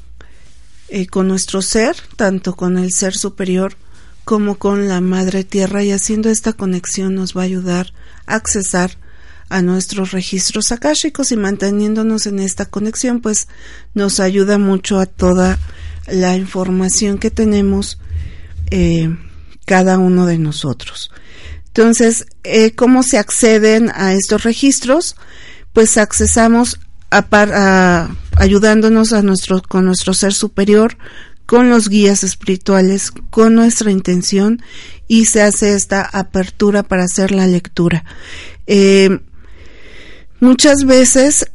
[0.89, 3.77] eh, con nuestro ser, tanto con el ser superior
[4.23, 7.93] como con la madre tierra y haciendo esta conexión nos va a ayudar
[8.25, 8.97] a accesar
[9.49, 13.47] a nuestros registros akáshicos y manteniéndonos en esta conexión pues
[13.93, 15.59] nos ayuda mucho a toda
[16.11, 17.99] la información que tenemos
[18.69, 19.09] eh,
[19.65, 21.11] cada uno de nosotros.
[21.67, 25.15] Entonces, eh, ¿cómo se acceden a estos registros?
[25.73, 26.79] Pues accesamos
[28.37, 30.97] ayudándonos a nuestro, con nuestro ser superior,
[31.45, 34.61] con los guías espirituales, con nuestra intención
[35.07, 38.05] y se hace esta apertura para hacer la lectura.
[38.67, 39.19] Eh,
[40.39, 41.45] muchas veces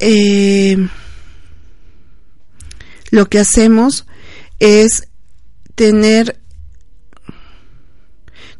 [3.11, 4.07] lo que hacemos
[4.59, 5.09] es
[5.75, 6.41] tener,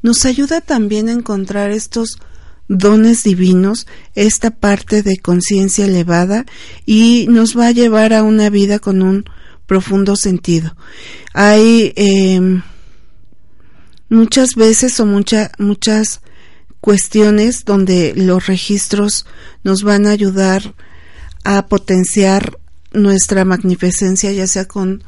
[0.03, 2.19] nos ayuda también a encontrar estos
[2.69, 6.45] dones divinos, esta parte de conciencia elevada
[6.85, 9.25] y nos va a llevar a una vida con un
[9.67, 10.77] profundo sentido.
[11.33, 12.63] Hay em,
[14.09, 16.21] muchas veces o muchas muchas
[16.81, 19.27] cuestiones donde los registros
[19.65, 20.75] nos van a ayudar
[21.45, 22.59] a potenciar
[22.93, 25.03] nuestra magnificencia, ya sea con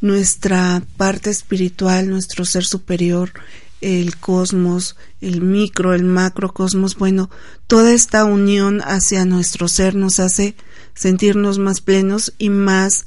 [0.00, 3.32] nuestra parte espiritual, nuestro ser superior,
[3.80, 7.30] el cosmos, el micro, el macrocosmos, bueno,
[7.66, 10.56] toda esta unión hacia nuestro ser nos hace
[10.94, 13.06] sentirnos más plenos y más,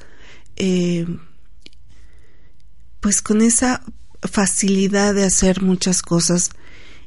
[0.56, 1.08] eh,
[2.99, 3.82] pues con esa
[4.21, 6.52] facilidad de hacer muchas cosas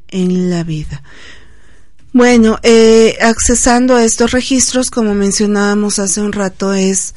[0.08, 1.02] en la vida.
[2.12, 7.14] Bueno, eh, accesando a estos registros, como mencionábamos hace un rato, es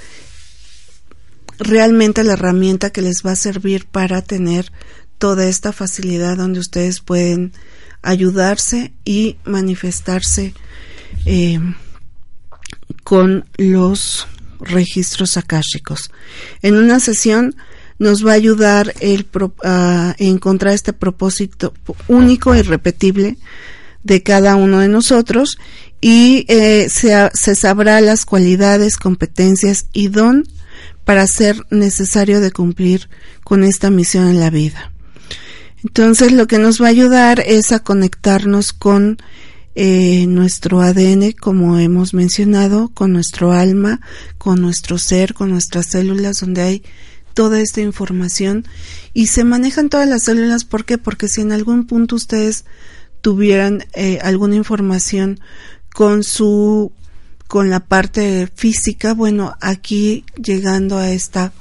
[1.59, 4.71] realmente la herramienta que les va a servir para tener
[5.17, 7.53] toda esta facilidad donde ustedes pueden
[8.01, 10.53] ayudarse y manifestarse
[11.25, 11.59] eh,
[13.03, 14.27] con los
[14.59, 16.11] registros akáshicos.
[16.61, 17.55] En una sesión
[17.97, 19.27] nos va a ayudar el
[19.63, 21.73] a encontrar este propósito
[22.07, 23.37] único y repetible
[24.03, 25.57] de cada uno de nosotros
[26.01, 30.43] y eh, se, se, sabrá las cualidades, competencias y don
[31.05, 33.09] para ser necesario de cumplir
[33.43, 34.91] con esta misión en la vida.
[35.83, 39.17] Entonces lo que nos va a ayudar es a conectarnos con
[39.75, 44.01] eh, nuestro ADN, como hemos mencionado, con nuestro alma,
[44.37, 46.83] con nuestro ser, con nuestras células, donde hay
[47.35, 48.65] toda esta información
[49.13, 50.63] y se manejan todas las células.
[50.63, 50.97] ¿Por qué?
[50.97, 52.65] Porque si en algún punto ustedes
[53.21, 55.39] tuvieran eh, alguna información
[55.93, 56.91] con su
[57.47, 61.53] con la parte física, bueno, aquí llegando a esta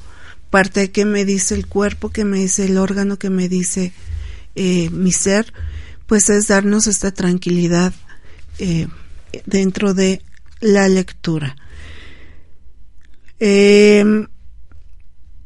[0.51, 3.93] parte que me dice el cuerpo, que me dice el órgano, que me dice
[4.55, 5.53] eh, mi ser,
[6.07, 7.93] pues es darnos esta tranquilidad
[8.59, 8.87] eh,
[9.47, 10.23] dentro de
[10.61, 11.57] la lectura.
[13.41, 14.29] Em,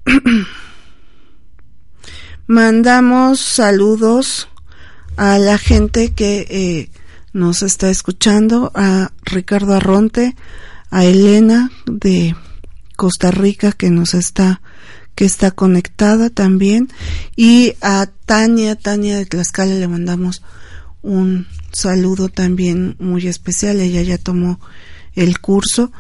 [2.47, 4.49] mandamos saludos
[5.17, 6.91] a la gente que eh,
[7.39, 10.37] nos está escuchando, a Ricardo Arronte,
[10.91, 12.35] a Elena de
[12.97, 14.61] Costa Rica que nos está
[15.15, 16.89] que está conectada también
[17.35, 20.43] y a Tania, Tania de Tlaxcala le mandamos
[21.03, 24.61] un saludo también muy especial, ella ya tomó
[25.15, 25.91] el curso.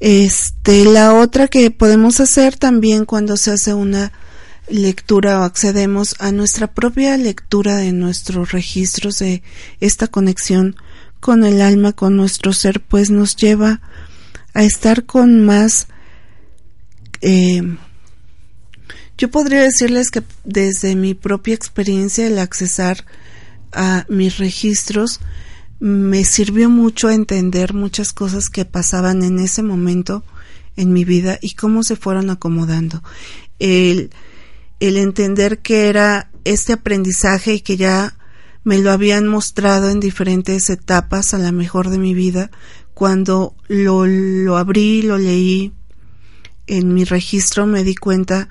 [0.00, 4.12] Este, la otra que podemos hacer también cuando se hace una
[4.70, 9.42] lectura o accedemos a nuestra propia lectura de nuestros registros de
[9.80, 10.76] esta conexión
[11.20, 13.80] con el alma, con nuestro ser, pues nos lleva
[14.54, 15.88] a estar con más...
[17.20, 17.76] Eh,
[19.18, 23.04] yo podría decirles que desde mi propia experiencia el accesar
[23.72, 25.20] a mis registros
[25.78, 30.24] me sirvió mucho a entender muchas cosas que pasaban en ese momento
[30.76, 33.02] en mi vida y cómo se fueron acomodando.
[33.58, 34.10] El,
[34.80, 38.16] el entender que era este aprendizaje y que ya
[38.64, 42.50] me lo habían mostrado en diferentes etapas a la mejor de mi vida.
[42.94, 45.72] Cuando lo, lo abrí, lo leí
[46.66, 48.48] en mi registro, me di cuenta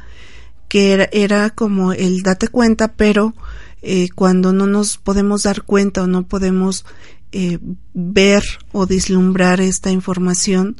[0.67, 3.33] que era, era como el date cuenta, pero
[3.81, 6.85] eh, cuando no nos podemos dar cuenta o no podemos
[7.31, 7.59] eh,
[7.93, 10.77] ver o vislumbrar esta información,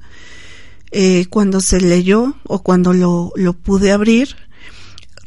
[0.91, 4.35] eh, cuando se leyó o cuando lo, lo pude abrir,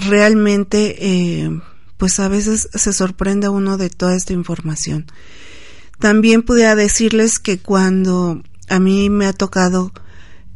[0.07, 1.61] realmente eh,
[1.96, 5.07] pues a veces se sorprende uno de toda esta información.
[5.98, 9.92] También pudiera decirles que cuando a mí me ha tocado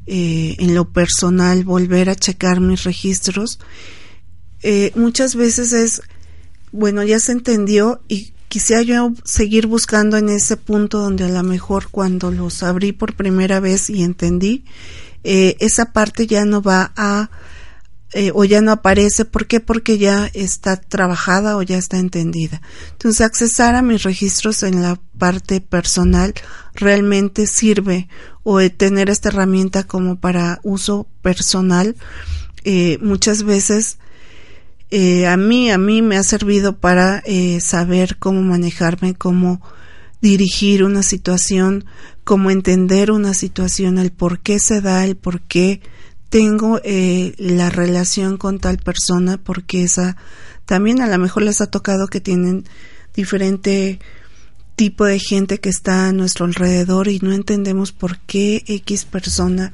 [0.06, 3.60] eh, en lo personal volver a checar mis registros,
[4.62, 6.02] eh, muchas veces es,
[6.72, 11.42] bueno, ya se entendió y quisiera yo seguir buscando en ese punto donde a lo
[11.42, 14.64] mejor cuando los abrí por primera vez y entendí,
[15.22, 17.30] esa parte ya no va a
[18.12, 19.24] eh, o ya no aparece.
[19.24, 19.60] ¿Por qué?
[19.60, 22.62] Porque ya está trabajada o ya está entendida.
[22.92, 26.34] Entonces, accesar a mis registros en la parte personal
[26.74, 28.08] realmente sirve
[28.42, 31.96] o tener esta herramienta como para uso personal.
[32.64, 33.98] Eh, muchas veces
[34.90, 39.60] eh, a mí, a mí me ha servido para eh, saber cómo manejarme, cómo
[40.20, 41.84] dirigir una situación,
[42.22, 45.80] cómo entender una situación, el por qué se da, el por qué
[46.36, 50.18] tengo eh, la relación con tal persona, porque esa
[50.66, 52.64] también a lo mejor les ha tocado que tienen
[53.14, 54.00] diferente
[54.74, 59.72] tipo de gente que está a nuestro alrededor y no entendemos por qué X persona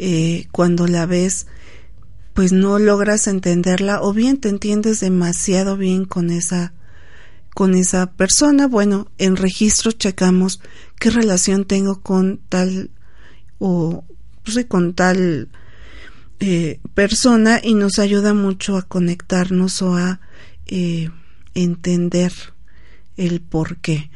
[0.00, 1.46] eh, cuando la ves
[2.32, 6.72] pues no logras entenderla o bien te entiendes demasiado bien con esa
[7.54, 8.66] con esa persona.
[8.66, 10.60] Bueno, en registro checamos
[10.98, 12.90] qué relación tengo con tal
[13.60, 14.02] o
[14.42, 15.50] pues, con tal
[16.40, 20.20] eh, persona y nos ayuda mucho a conectarnos o a
[20.66, 21.10] eh,
[21.54, 22.32] entender
[23.16, 24.10] el por qué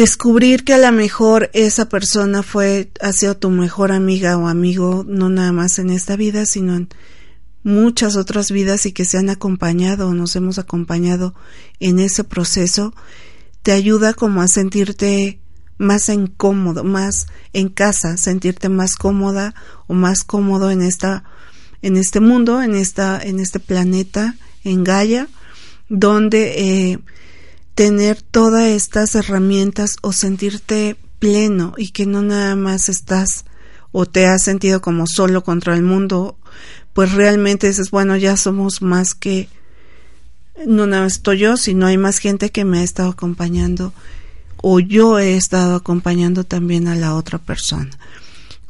[0.00, 5.04] descubrir que a lo mejor esa persona fue, ha sido tu mejor amiga o amigo,
[5.06, 6.88] no nada más en esta vida, sino en
[7.62, 11.34] muchas otras vidas y que se han acompañado o nos hemos acompañado
[11.80, 12.94] en ese proceso,
[13.62, 15.40] te ayuda como a sentirte
[15.80, 19.54] más incómodo, más en casa, sentirte más cómoda
[19.86, 21.24] o más cómodo en esta,
[21.80, 25.26] en este mundo, en esta, en este planeta, en Gaia,
[25.88, 26.98] donde eh,
[27.74, 33.46] tener todas estas herramientas o sentirte pleno y que no nada más estás
[33.90, 36.36] o te has sentido como solo contra el mundo,
[36.92, 39.48] pues realmente dices, bueno, ya somos más que,
[40.66, 43.94] no nada más estoy yo, sino hay más gente que me ha estado acompañando
[44.62, 47.90] o yo he estado acompañando también a la otra persona.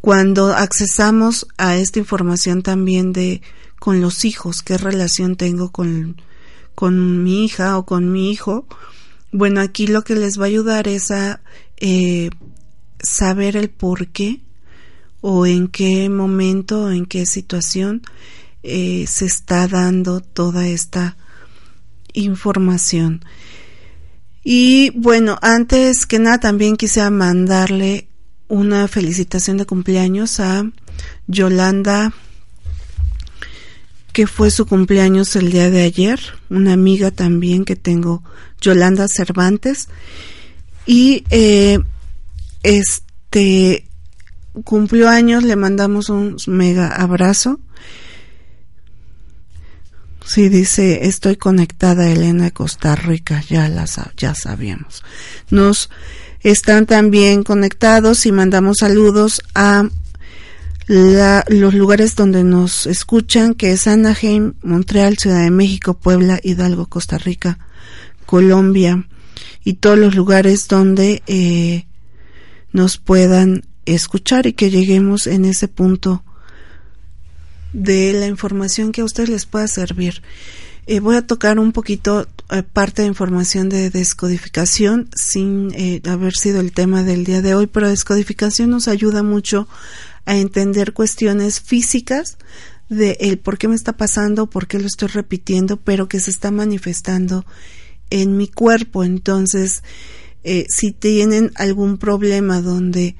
[0.00, 3.42] Cuando accesamos a esta información también de
[3.78, 6.20] con los hijos, qué relación tengo con,
[6.74, 8.66] con mi hija o con mi hijo,
[9.32, 11.40] bueno, aquí lo que les va a ayudar es a
[11.78, 12.30] eh,
[13.02, 14.40] saber el por qué
[15.20, 18.02] o en qué momento o en qué situación
[18.62, 21.16] eh, se está dando toda esta
[22.12, 23.24] información.
[24.42, 28.08] Y bueno, antes que nada también quise mandarle
[28.48, 30.64] una felicitación de cumpleaños a
[31.26, 32.12] Yolanda,
[34.12, 38.22] que fue su cumpleaños el día de ayer, una amiga también que tengo
[38.60, 39.88] Yolanda Cervantes.
[40.86, 41.78] Y eh,
[42.62, 43.86] este
[44.64, 47.60] cumplió años, le mandamos un mega abrazo.
[50.24, 55.02] Sí, dice, estoy conectada Elena de Costa Rica, ya, la, ya sabíamos.
[55.50, 55.90] Nos
[56.40, 59.88] están también conectados y mandamos saludos a
[60.86, 67.16] los lugares donde nos escuchan, que es Anaheim, Montreal, Ciudad de México, Puebla, Hidalgo, Costa
[67.16, 67.58] Rica,
[68.26, 69.06] Colombia
[69.64, 71.86] y todos los lugares donde eh,
[72.72, 76.24] nos puedan escuchar y que lleguemos en ese punto
[77.72, 80.22] de la información que a ustedes les pueda servir.
[80.86, 85.72] Eh, voy a tocar un poquito eh, parte de información de descodificación sin
[86.08, 89.68] haber sido el tema del día de hoy, pero descodificación nos ayuda mucho
[90.26, 92.38] a entender cuestiones físicas
[92.90, 96.30] de el por qué me está pasando, por qué lo estoy repitiendo, pero que se
[96.30, 97.46] está manifestando
[98.10, 99.04] en mi cuerpo.
[99.04, 99.82] Entonces,
[100.42, 103.14] eh, si tienen algún problema donde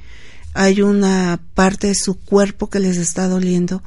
[0.52, 3.82] hay una parte de su cuerpo que les está doliendo,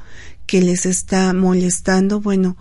[0.46, 2.56] que les está molestando, bueno,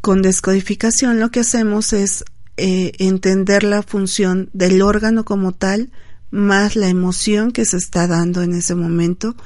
[0.00, 2.24] con descodificación lo que hacemos es
[2.56, 5.90] eh, entender la función del órgano como tal,
[6.30, 9.36] más la emoción que se está dando en ese momento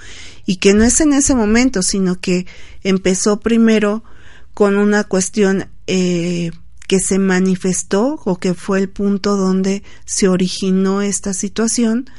[0.47, 2.47] y que no es en ese momento, sino que
[2.83, 4.03] empezó primero
[4.55, 6.51] con una cuestión eh,
[6.89, 12.11] que se manifestó o que fue el punto donde se originó esta situación,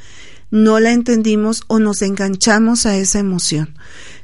[0.50, 3.74] no la entendimos o nos enganchamos a esa emoción.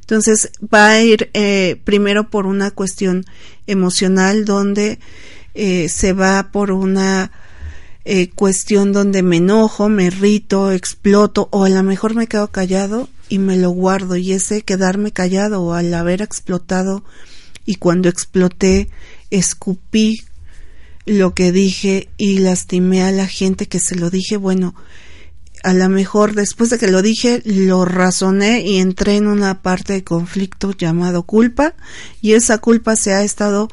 [0.07, 3.25] Entonces va a ir eh, primero por una cuestión
[3.67, 5.01] emocional donde
[5.55, 7.33] eh, se va por una
[8.05, 13.09] eh, cuestión donde me enojo, me irrito, exploto o a lo mejor me quedo callado
[13.29, 14.15] y me lo guardo.
[14.15, 17.03] Y ese quedarme callado o al haber explotado
[17.65, 18.89] y cuando exploté
[19.33, 20.21] escupí
[21.05, 24.77] lo que dije y lastimé a la gente que se lo dije, bueno,
[25.63, 29.95] a lo mejor después de que lo dije lo razoné y entré en una parte
[29.95, 31.75] de conflicto llamado culpa
[32.21, 33.69] y esa culpa se ha estado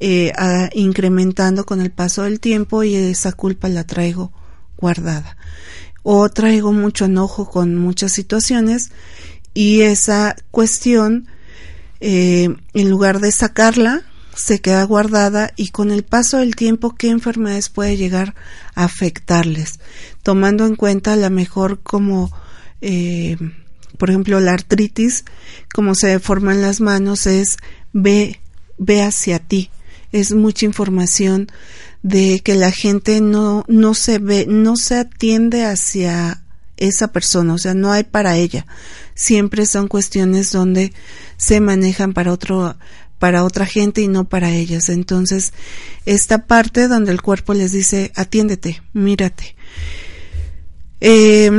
[0.00, 0.32] eh,
[0.74, 4.32] incrementando con el paso del tiempo y esa culpa la traigo
[4.76, 5.36] guardada.
[6.02, 8.90] O traigo mucho enojo con muchas situaciones
[9.54, 11.26] y esa cuestión,
[12.00, 14.02] eh, en lugar de sacarla,
[14.38, 18.36] se queda guardada y con el paso del tiempo qué enfermedades puede llegar
[18.76, 19.80] a afectarles,
[20.22, 22.30] tomando en cuenta la mejor como
[22.80, 23.36] eh,
[23.98, 25.24] por ejemplo la artritis,
[25.74, 27.56] como se forma en las manos es
[27.92, 28.38] ve,
[28.78, 29.70] ve hacia ti,
[30.12, 31.50] es mucha información
[32.04, 36.44] de que la gente no, no se ve, no se atiende hacia
[36.76, 38.66] esa persona, o sea, no hay para ella.
[39.16, 40.92] Siempre son cuestiones donde
[41.36, 42.76] se manejan para otro,
[43.18, 44.88] para otra gente y no para ellas.
[44.88, 45.52] Entonces,
[46.06, 49.56] esta parte donde el cuerpo les dice, atiéndete, mírate.
[51.00, 51.50] Eh,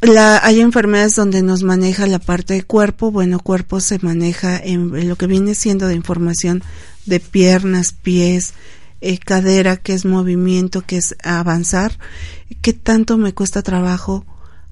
[0.00, 3.10] la, hay enfermedades donde nos maneja la parte de cuerpo.
[3.10, 6.62] Bueno, cuerpo se maneja en, lo que viene siendo de información
[7.06, 8.54] de piernas, pies,
[9.00, 11.98] eh, cadera, que es movimiento, que es avanzar.
[12.60, 14.26] ¿Qué tanto me cuesta trabajo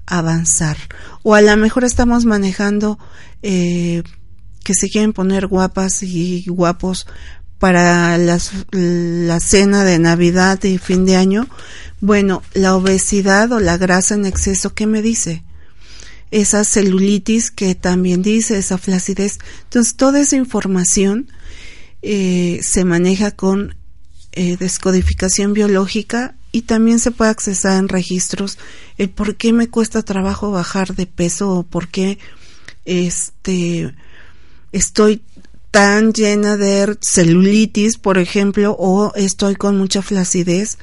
[0.05, 0.77] avanzar?
[1.23, 2.99] O a lo mejor estamos manejando
[3.41, 4.03] eh,
[4.63, 7.05] que se quieren poner guapas y guapos
[7.63, 11.47] para las, la cena de Navidad y fin de año,
[12.01, 15.43] bueno, la obesidad o la grasa en exceso, ¿qué me dice?
[16.29, 19.39] Esa celulitis que también dice, esa flacidez.
[19.63, 21.31] Entonces, toda esa información
[22.01, 23.77] eh, se maneja con
[24.33, 28.57] eh, descodificación biológica y también se puede accesar en registros
[28.97, 32.19] el por qué me cuesta trabajo bajar de peso o por qué
[32.83, 33.95] este
[34.73, 35.21] estoy
[35.71, 40.77] tan llena de celulitis, por ejemplo, o estoy con mucha flacidez.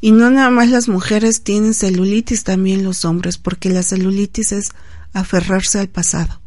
[0.00, 4.70] Y no nada más las mujeres tienen celulitis, también los hombres, porque la celulitis es
[5.12, 6.40] aferrarse al pasado.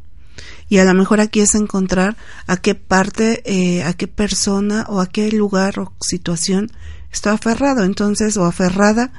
[0.67, 2.17] Y a lo mejor aquí es encontrar
[2.47, 6.71] a qué parte, eh, a qué persona o a qué lugar o situación
[7.11, 9.11] estoy aferrado, entonces, o aferrada,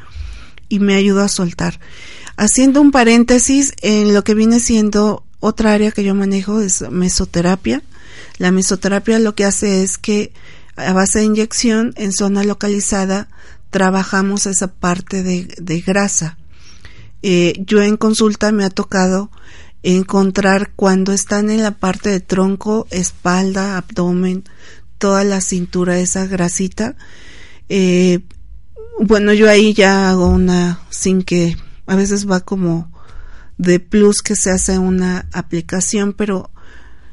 [0.68, 1.78] y me ayuda a soltar.
[2.36, 7.82] Haciendo un paréntesis en lo que viene siendo otra área que yo manejo es mesoterapia.
[8.39, 10.32] La mesoterapia lo que hace es que
[10.76, 13.28] a base de inyección en zona localizada
[13.70, 16.39] trabajamos esa parte de, grasa.
[17.22, 19.30] Eh, yo en consulta me ha tocado
[19.82, 24.45] encontrar cuando están en la parte de tronco, espalda, abdomen,
[24.99, 26.97] toda la cintura, esa grasita.
[27.68, 28.20] Eh,
[29.01, 31.57] bueno, yo ahí ya hago una sin que
[31.87, 32.91] a veces va como
[33.59, 36.50] de plus que se hace una aplicación, pero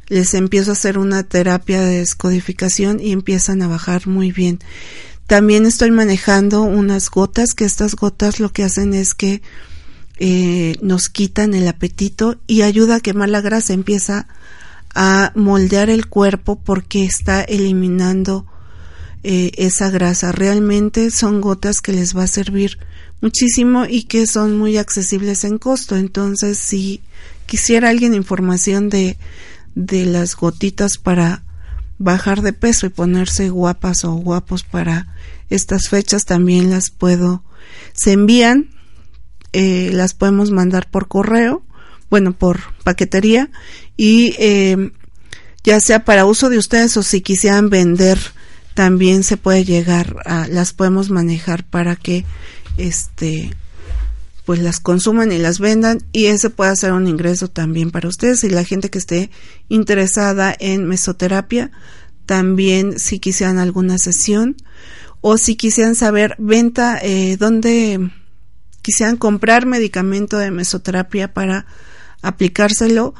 [0.07, 4.59] les empiezo a hacer una terapia de descodificación y empiezan a bajar muy bien.
[5.27, 9.41] También estoy manejando unas gotas, que estas gotas lo que hacen es que
[10.19, 14.27] eh, nos quitan el apetito y ayuda a quemar la grasa, empieza
[14.93, 18.45] a moldear el cuerpo porque está eliminando
[19.23, 20.31] eh, esa grasa.
[20.31, 22.77] Realmente son gotas que les va a servir
[23.23, 25.95] muchísimo y que son muy accesibles en costo.
[25.95, 27.01] Entonces, si
[27.45, 29.17] quisiera alguien información de,
[29.75, 31.43] de las gotitas para
[31.97, 35.07] bajar de peso y ponerse guapas o guapos para
[35.49, 37.43] estas fechas también las puedo
[37.93, 38.71] se envían
[39.53, 41.63] eh, las podemos mandar por correo
[42.09, 43.51] bueno por paquetería
[43.95, 44.91] y eh,
[45.63, 48.19] ya sea para uso de ustedes o si quisieran vender
[48.73, 52.25] también se puede llegar a las podemos manejar para que
[52.77, 53.51] este
[54.45, 58.43] pues las consuman y las vendan y ese puede ser un ingreso también para ustedes.
[58.43, 59.29] Y la gente que esté
[59.69, 61.71] interesada en mesoterapia
[62.25, 64.55] también si quisieran alguna sesión
[65.21, 68.11] o si quisieran saber venta eh, dónde
[68.81, 71.65] quisieran comprar medicamento de mesoterapia para
[72.21, 73.13] aplicárselo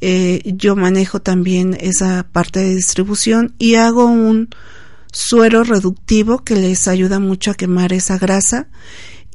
[0.00, 4.50] eh, yo manejo también esa parte de distribución y hago un
[5.16, 8.68] suero reductivo que les ayuda mucho a quemar esa grasa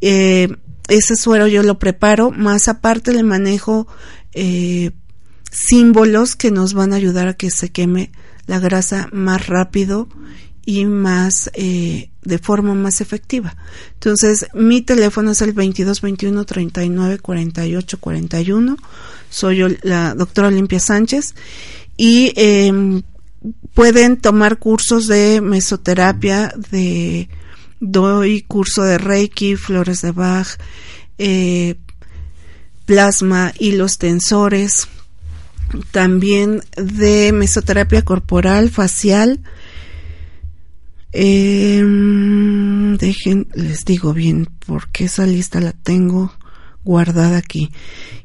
[0.02, 0.50] eh,
[0.88, 3.88] ese suero yo lo preparo, más aparte le manejo
[4.34, 4.92] eh,
[5.50, 8.12] símbolos que nos van a ayudar a que se queme
[8.46, 10.10] la grasa más rápido
[10.66, 13.56] y más eh, de forma más efectiva.
[13.94, 18.78] Entonces, mi teléfono es el 2221 39 48 41.
[19.30, 21.36] Soy yo, la doctora Olimpia Sánchez
[21.96, 23.02] y eh,
[23.74, 27.30] pueden tomar cursos de mesoterapia, de
[27.80, 30.58] doy curso de Reiki, flores de Bach,
[31.18, 31.76] eh,
[32.86, 34.88] plasma, hilos tensores,
[35.92, 39.40] también de mesoterapia corporal, facial.
[41.14, 46.32] Em, dejen, les digo bien, porque esa lista la tengo
[46.84, 47.72] guardada aquí.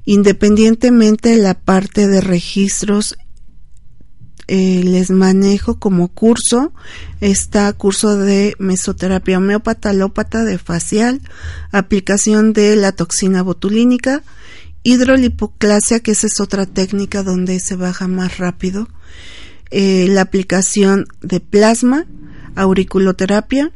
[0.04, 3.16] Independientemente de la parte de registros
[4.48, 6.72] eh, les manejo como curso
[7.20, 11.20] está curso de mesoterapia homeópata, alópata de facial,
[11.72, 14.22] aplicación de la toxina botulínica,
[14.84, 18.88] hidrolipoclasia, que esa es otra técnica donde se baja más rápido,
[19.70, 22.06] eh, la aplicación de plasma,
[22.54, 23.72] auriculoterapia,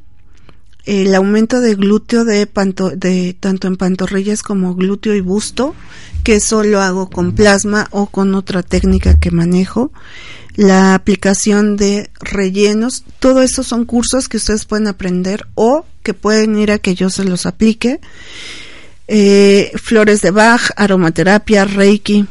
[0.85, 2.49] el aumento de glúteo de,
[2.97, 5.75] de tanto en pantorrillas como glúteo y busto,
[6.25, 9.93] que eso lo hago con plasma o con otra técnica que manejo
[10.57, 16.59] la aplicación de rellenos, todo eso son cursos que ustedes pueden aprender o que pueden
[16.59, 18.01] ir a que yo se los aplique.
[19.09, 22.27] Eh, flores de Bach, aromaterapia, reiki,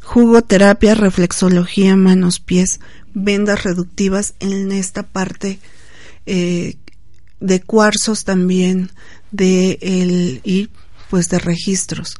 [0.00, 2.80] jugoterapia, reflexología, manos, pies,
[3.14, 5.58] vendas reductivas en esta parte
[6.26, 6.76] eh,
[7.40, 8.90] de cuarzos también
[9.30, 10.70] de el y
[11.10, 12.16] pues de registros.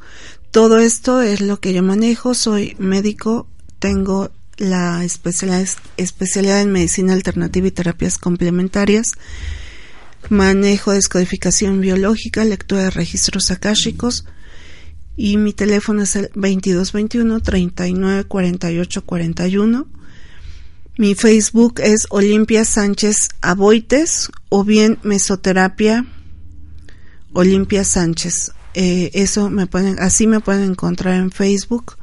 [0.51, 3.47] Todo esto es lo que yo manejo, soy médico,
[3.79, 9.05] tengo la especialidad, especialidad en medicina alternativa y terapias complementarias,
[10.29, 14.25] manejo de descodificación biológica, lectura de registros akáshicos
[15.15, 19.87] y mi teléfono es el 2221 39 48 41.
[20.97, 26.05] Mi Facebook es Olimpia Sánchez Aboites o bien Mesoterapia
[27.33, 28.51] Olimpia Sánchez.
[28.73, 31.97] Eh, eso me pueden, así me pueden encontrar en Facebook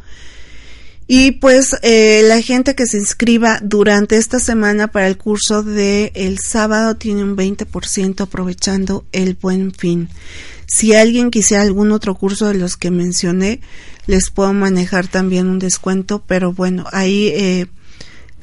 [1.07, 6.13] y pues eh, la gente que se inscriba durante esta semana para el curso de
[6.15, 10.09] el sábado tiene un 20% aprovechando el buen fin.
[10.67, 13.61] Si alguien quisiera algún otro curso de los que mencioné,
[14.07, 17.67] les puedo manejar también un descuento, pero bueno, ahí eh,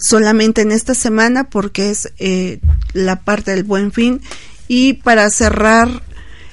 [0.02, 2.60] solamente en esta semana porque es eh,
[2.94, 4.22] la parte del buen fin.
[4.68, 6.04] Y para cerrar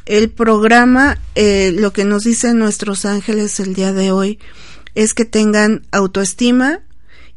[0.06, 4.38] el programa, lo que nos dicen nuestros ángeles el día de hoy,
[4.94, 6.80] es que tengan autoestima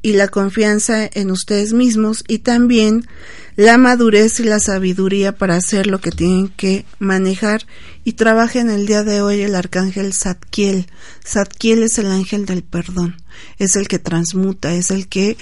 [0.01, 3.07] y la confianza en ustedes mismos y también
[3.55, 7.67] la madurez y la sabiduría para hacer lo que tienen que manejar
[8.03, 10.87] y trabajen el día de hoy el arcángel Zadkiel.
[11.23, 13.17] Zadkiel es el ángel del perdón,
[13.59, 15.37] es el que transmuta, es el que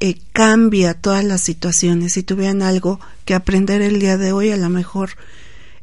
[0.00, 2.14] eh, cambia todas las situaciones.
[2.14, 5.10] Si tuvieran algo que aprender el día de hoy, a lo mejor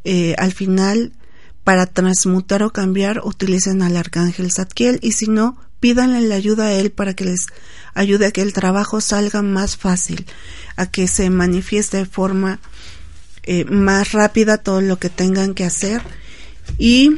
[0.03, 1.13] eh, al final
[1.63, 6.73] para transmutar o cambiar utilicen al arcángel Zadkiel y si no, pídanle la ayuda a
[6.73, 7.47] él para que les
[7.93, 10.25] ayude a que el trabajo salga más fácil,
[10.75, 12.59] a que se manifieste de forma
[13.43, 16.01] eh, más rápida todo lo que tengan que hacer.
[16.77, 17.17] Y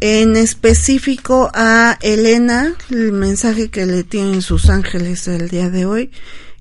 [0.00, 6.10] en específico a Elena, el mensaje que le tienen sus ángeles el día de hoy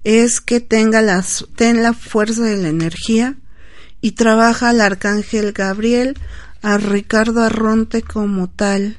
[0.03, 3.35] es que tenga las, ten la fuerza de la energía
[4.01, 6.17] y trabaja al arcángel Gabriel,
[6.61, 8.97] a Ricardo Arronte como tal,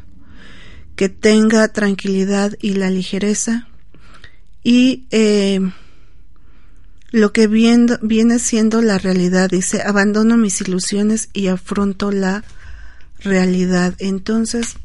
[0.97, 3.69] que tenga tranquilidad y la ligereza
[4.65, 5.61] y eh,
[7.13, 9.49] lo que viene siendo la realidad.
[9.49, 12.43] Dice, abandono mis ilusiones y afronto la
[13.21, 13.95] realidad.
[13.99, 14.77] Entonces,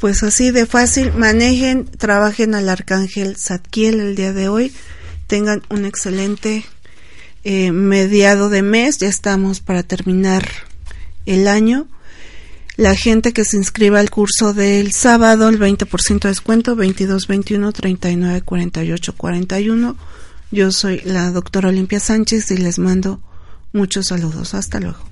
[0.00, 4.72] pues así de fácil, manejen, trabajen al arcángel Zadkiel el día de hoy,
[5.26, 6.64] tengan un excelente
[7.44, 10.46] eh, mediado de mes, ya estamos para terminar
[11.26, 11.86] el año
[12.76, 17.72] la gente que se inscriba al curso del sábado, el 20% de descuento, 22 21
[17.72, 19.96] 39 48 41.
[20.50, 23.20] Yo soy la doctora Olimpia Sánchez y les mando
[23.72, 24.54] muchos saludos.
[24.54, 25.11] Hasta luego.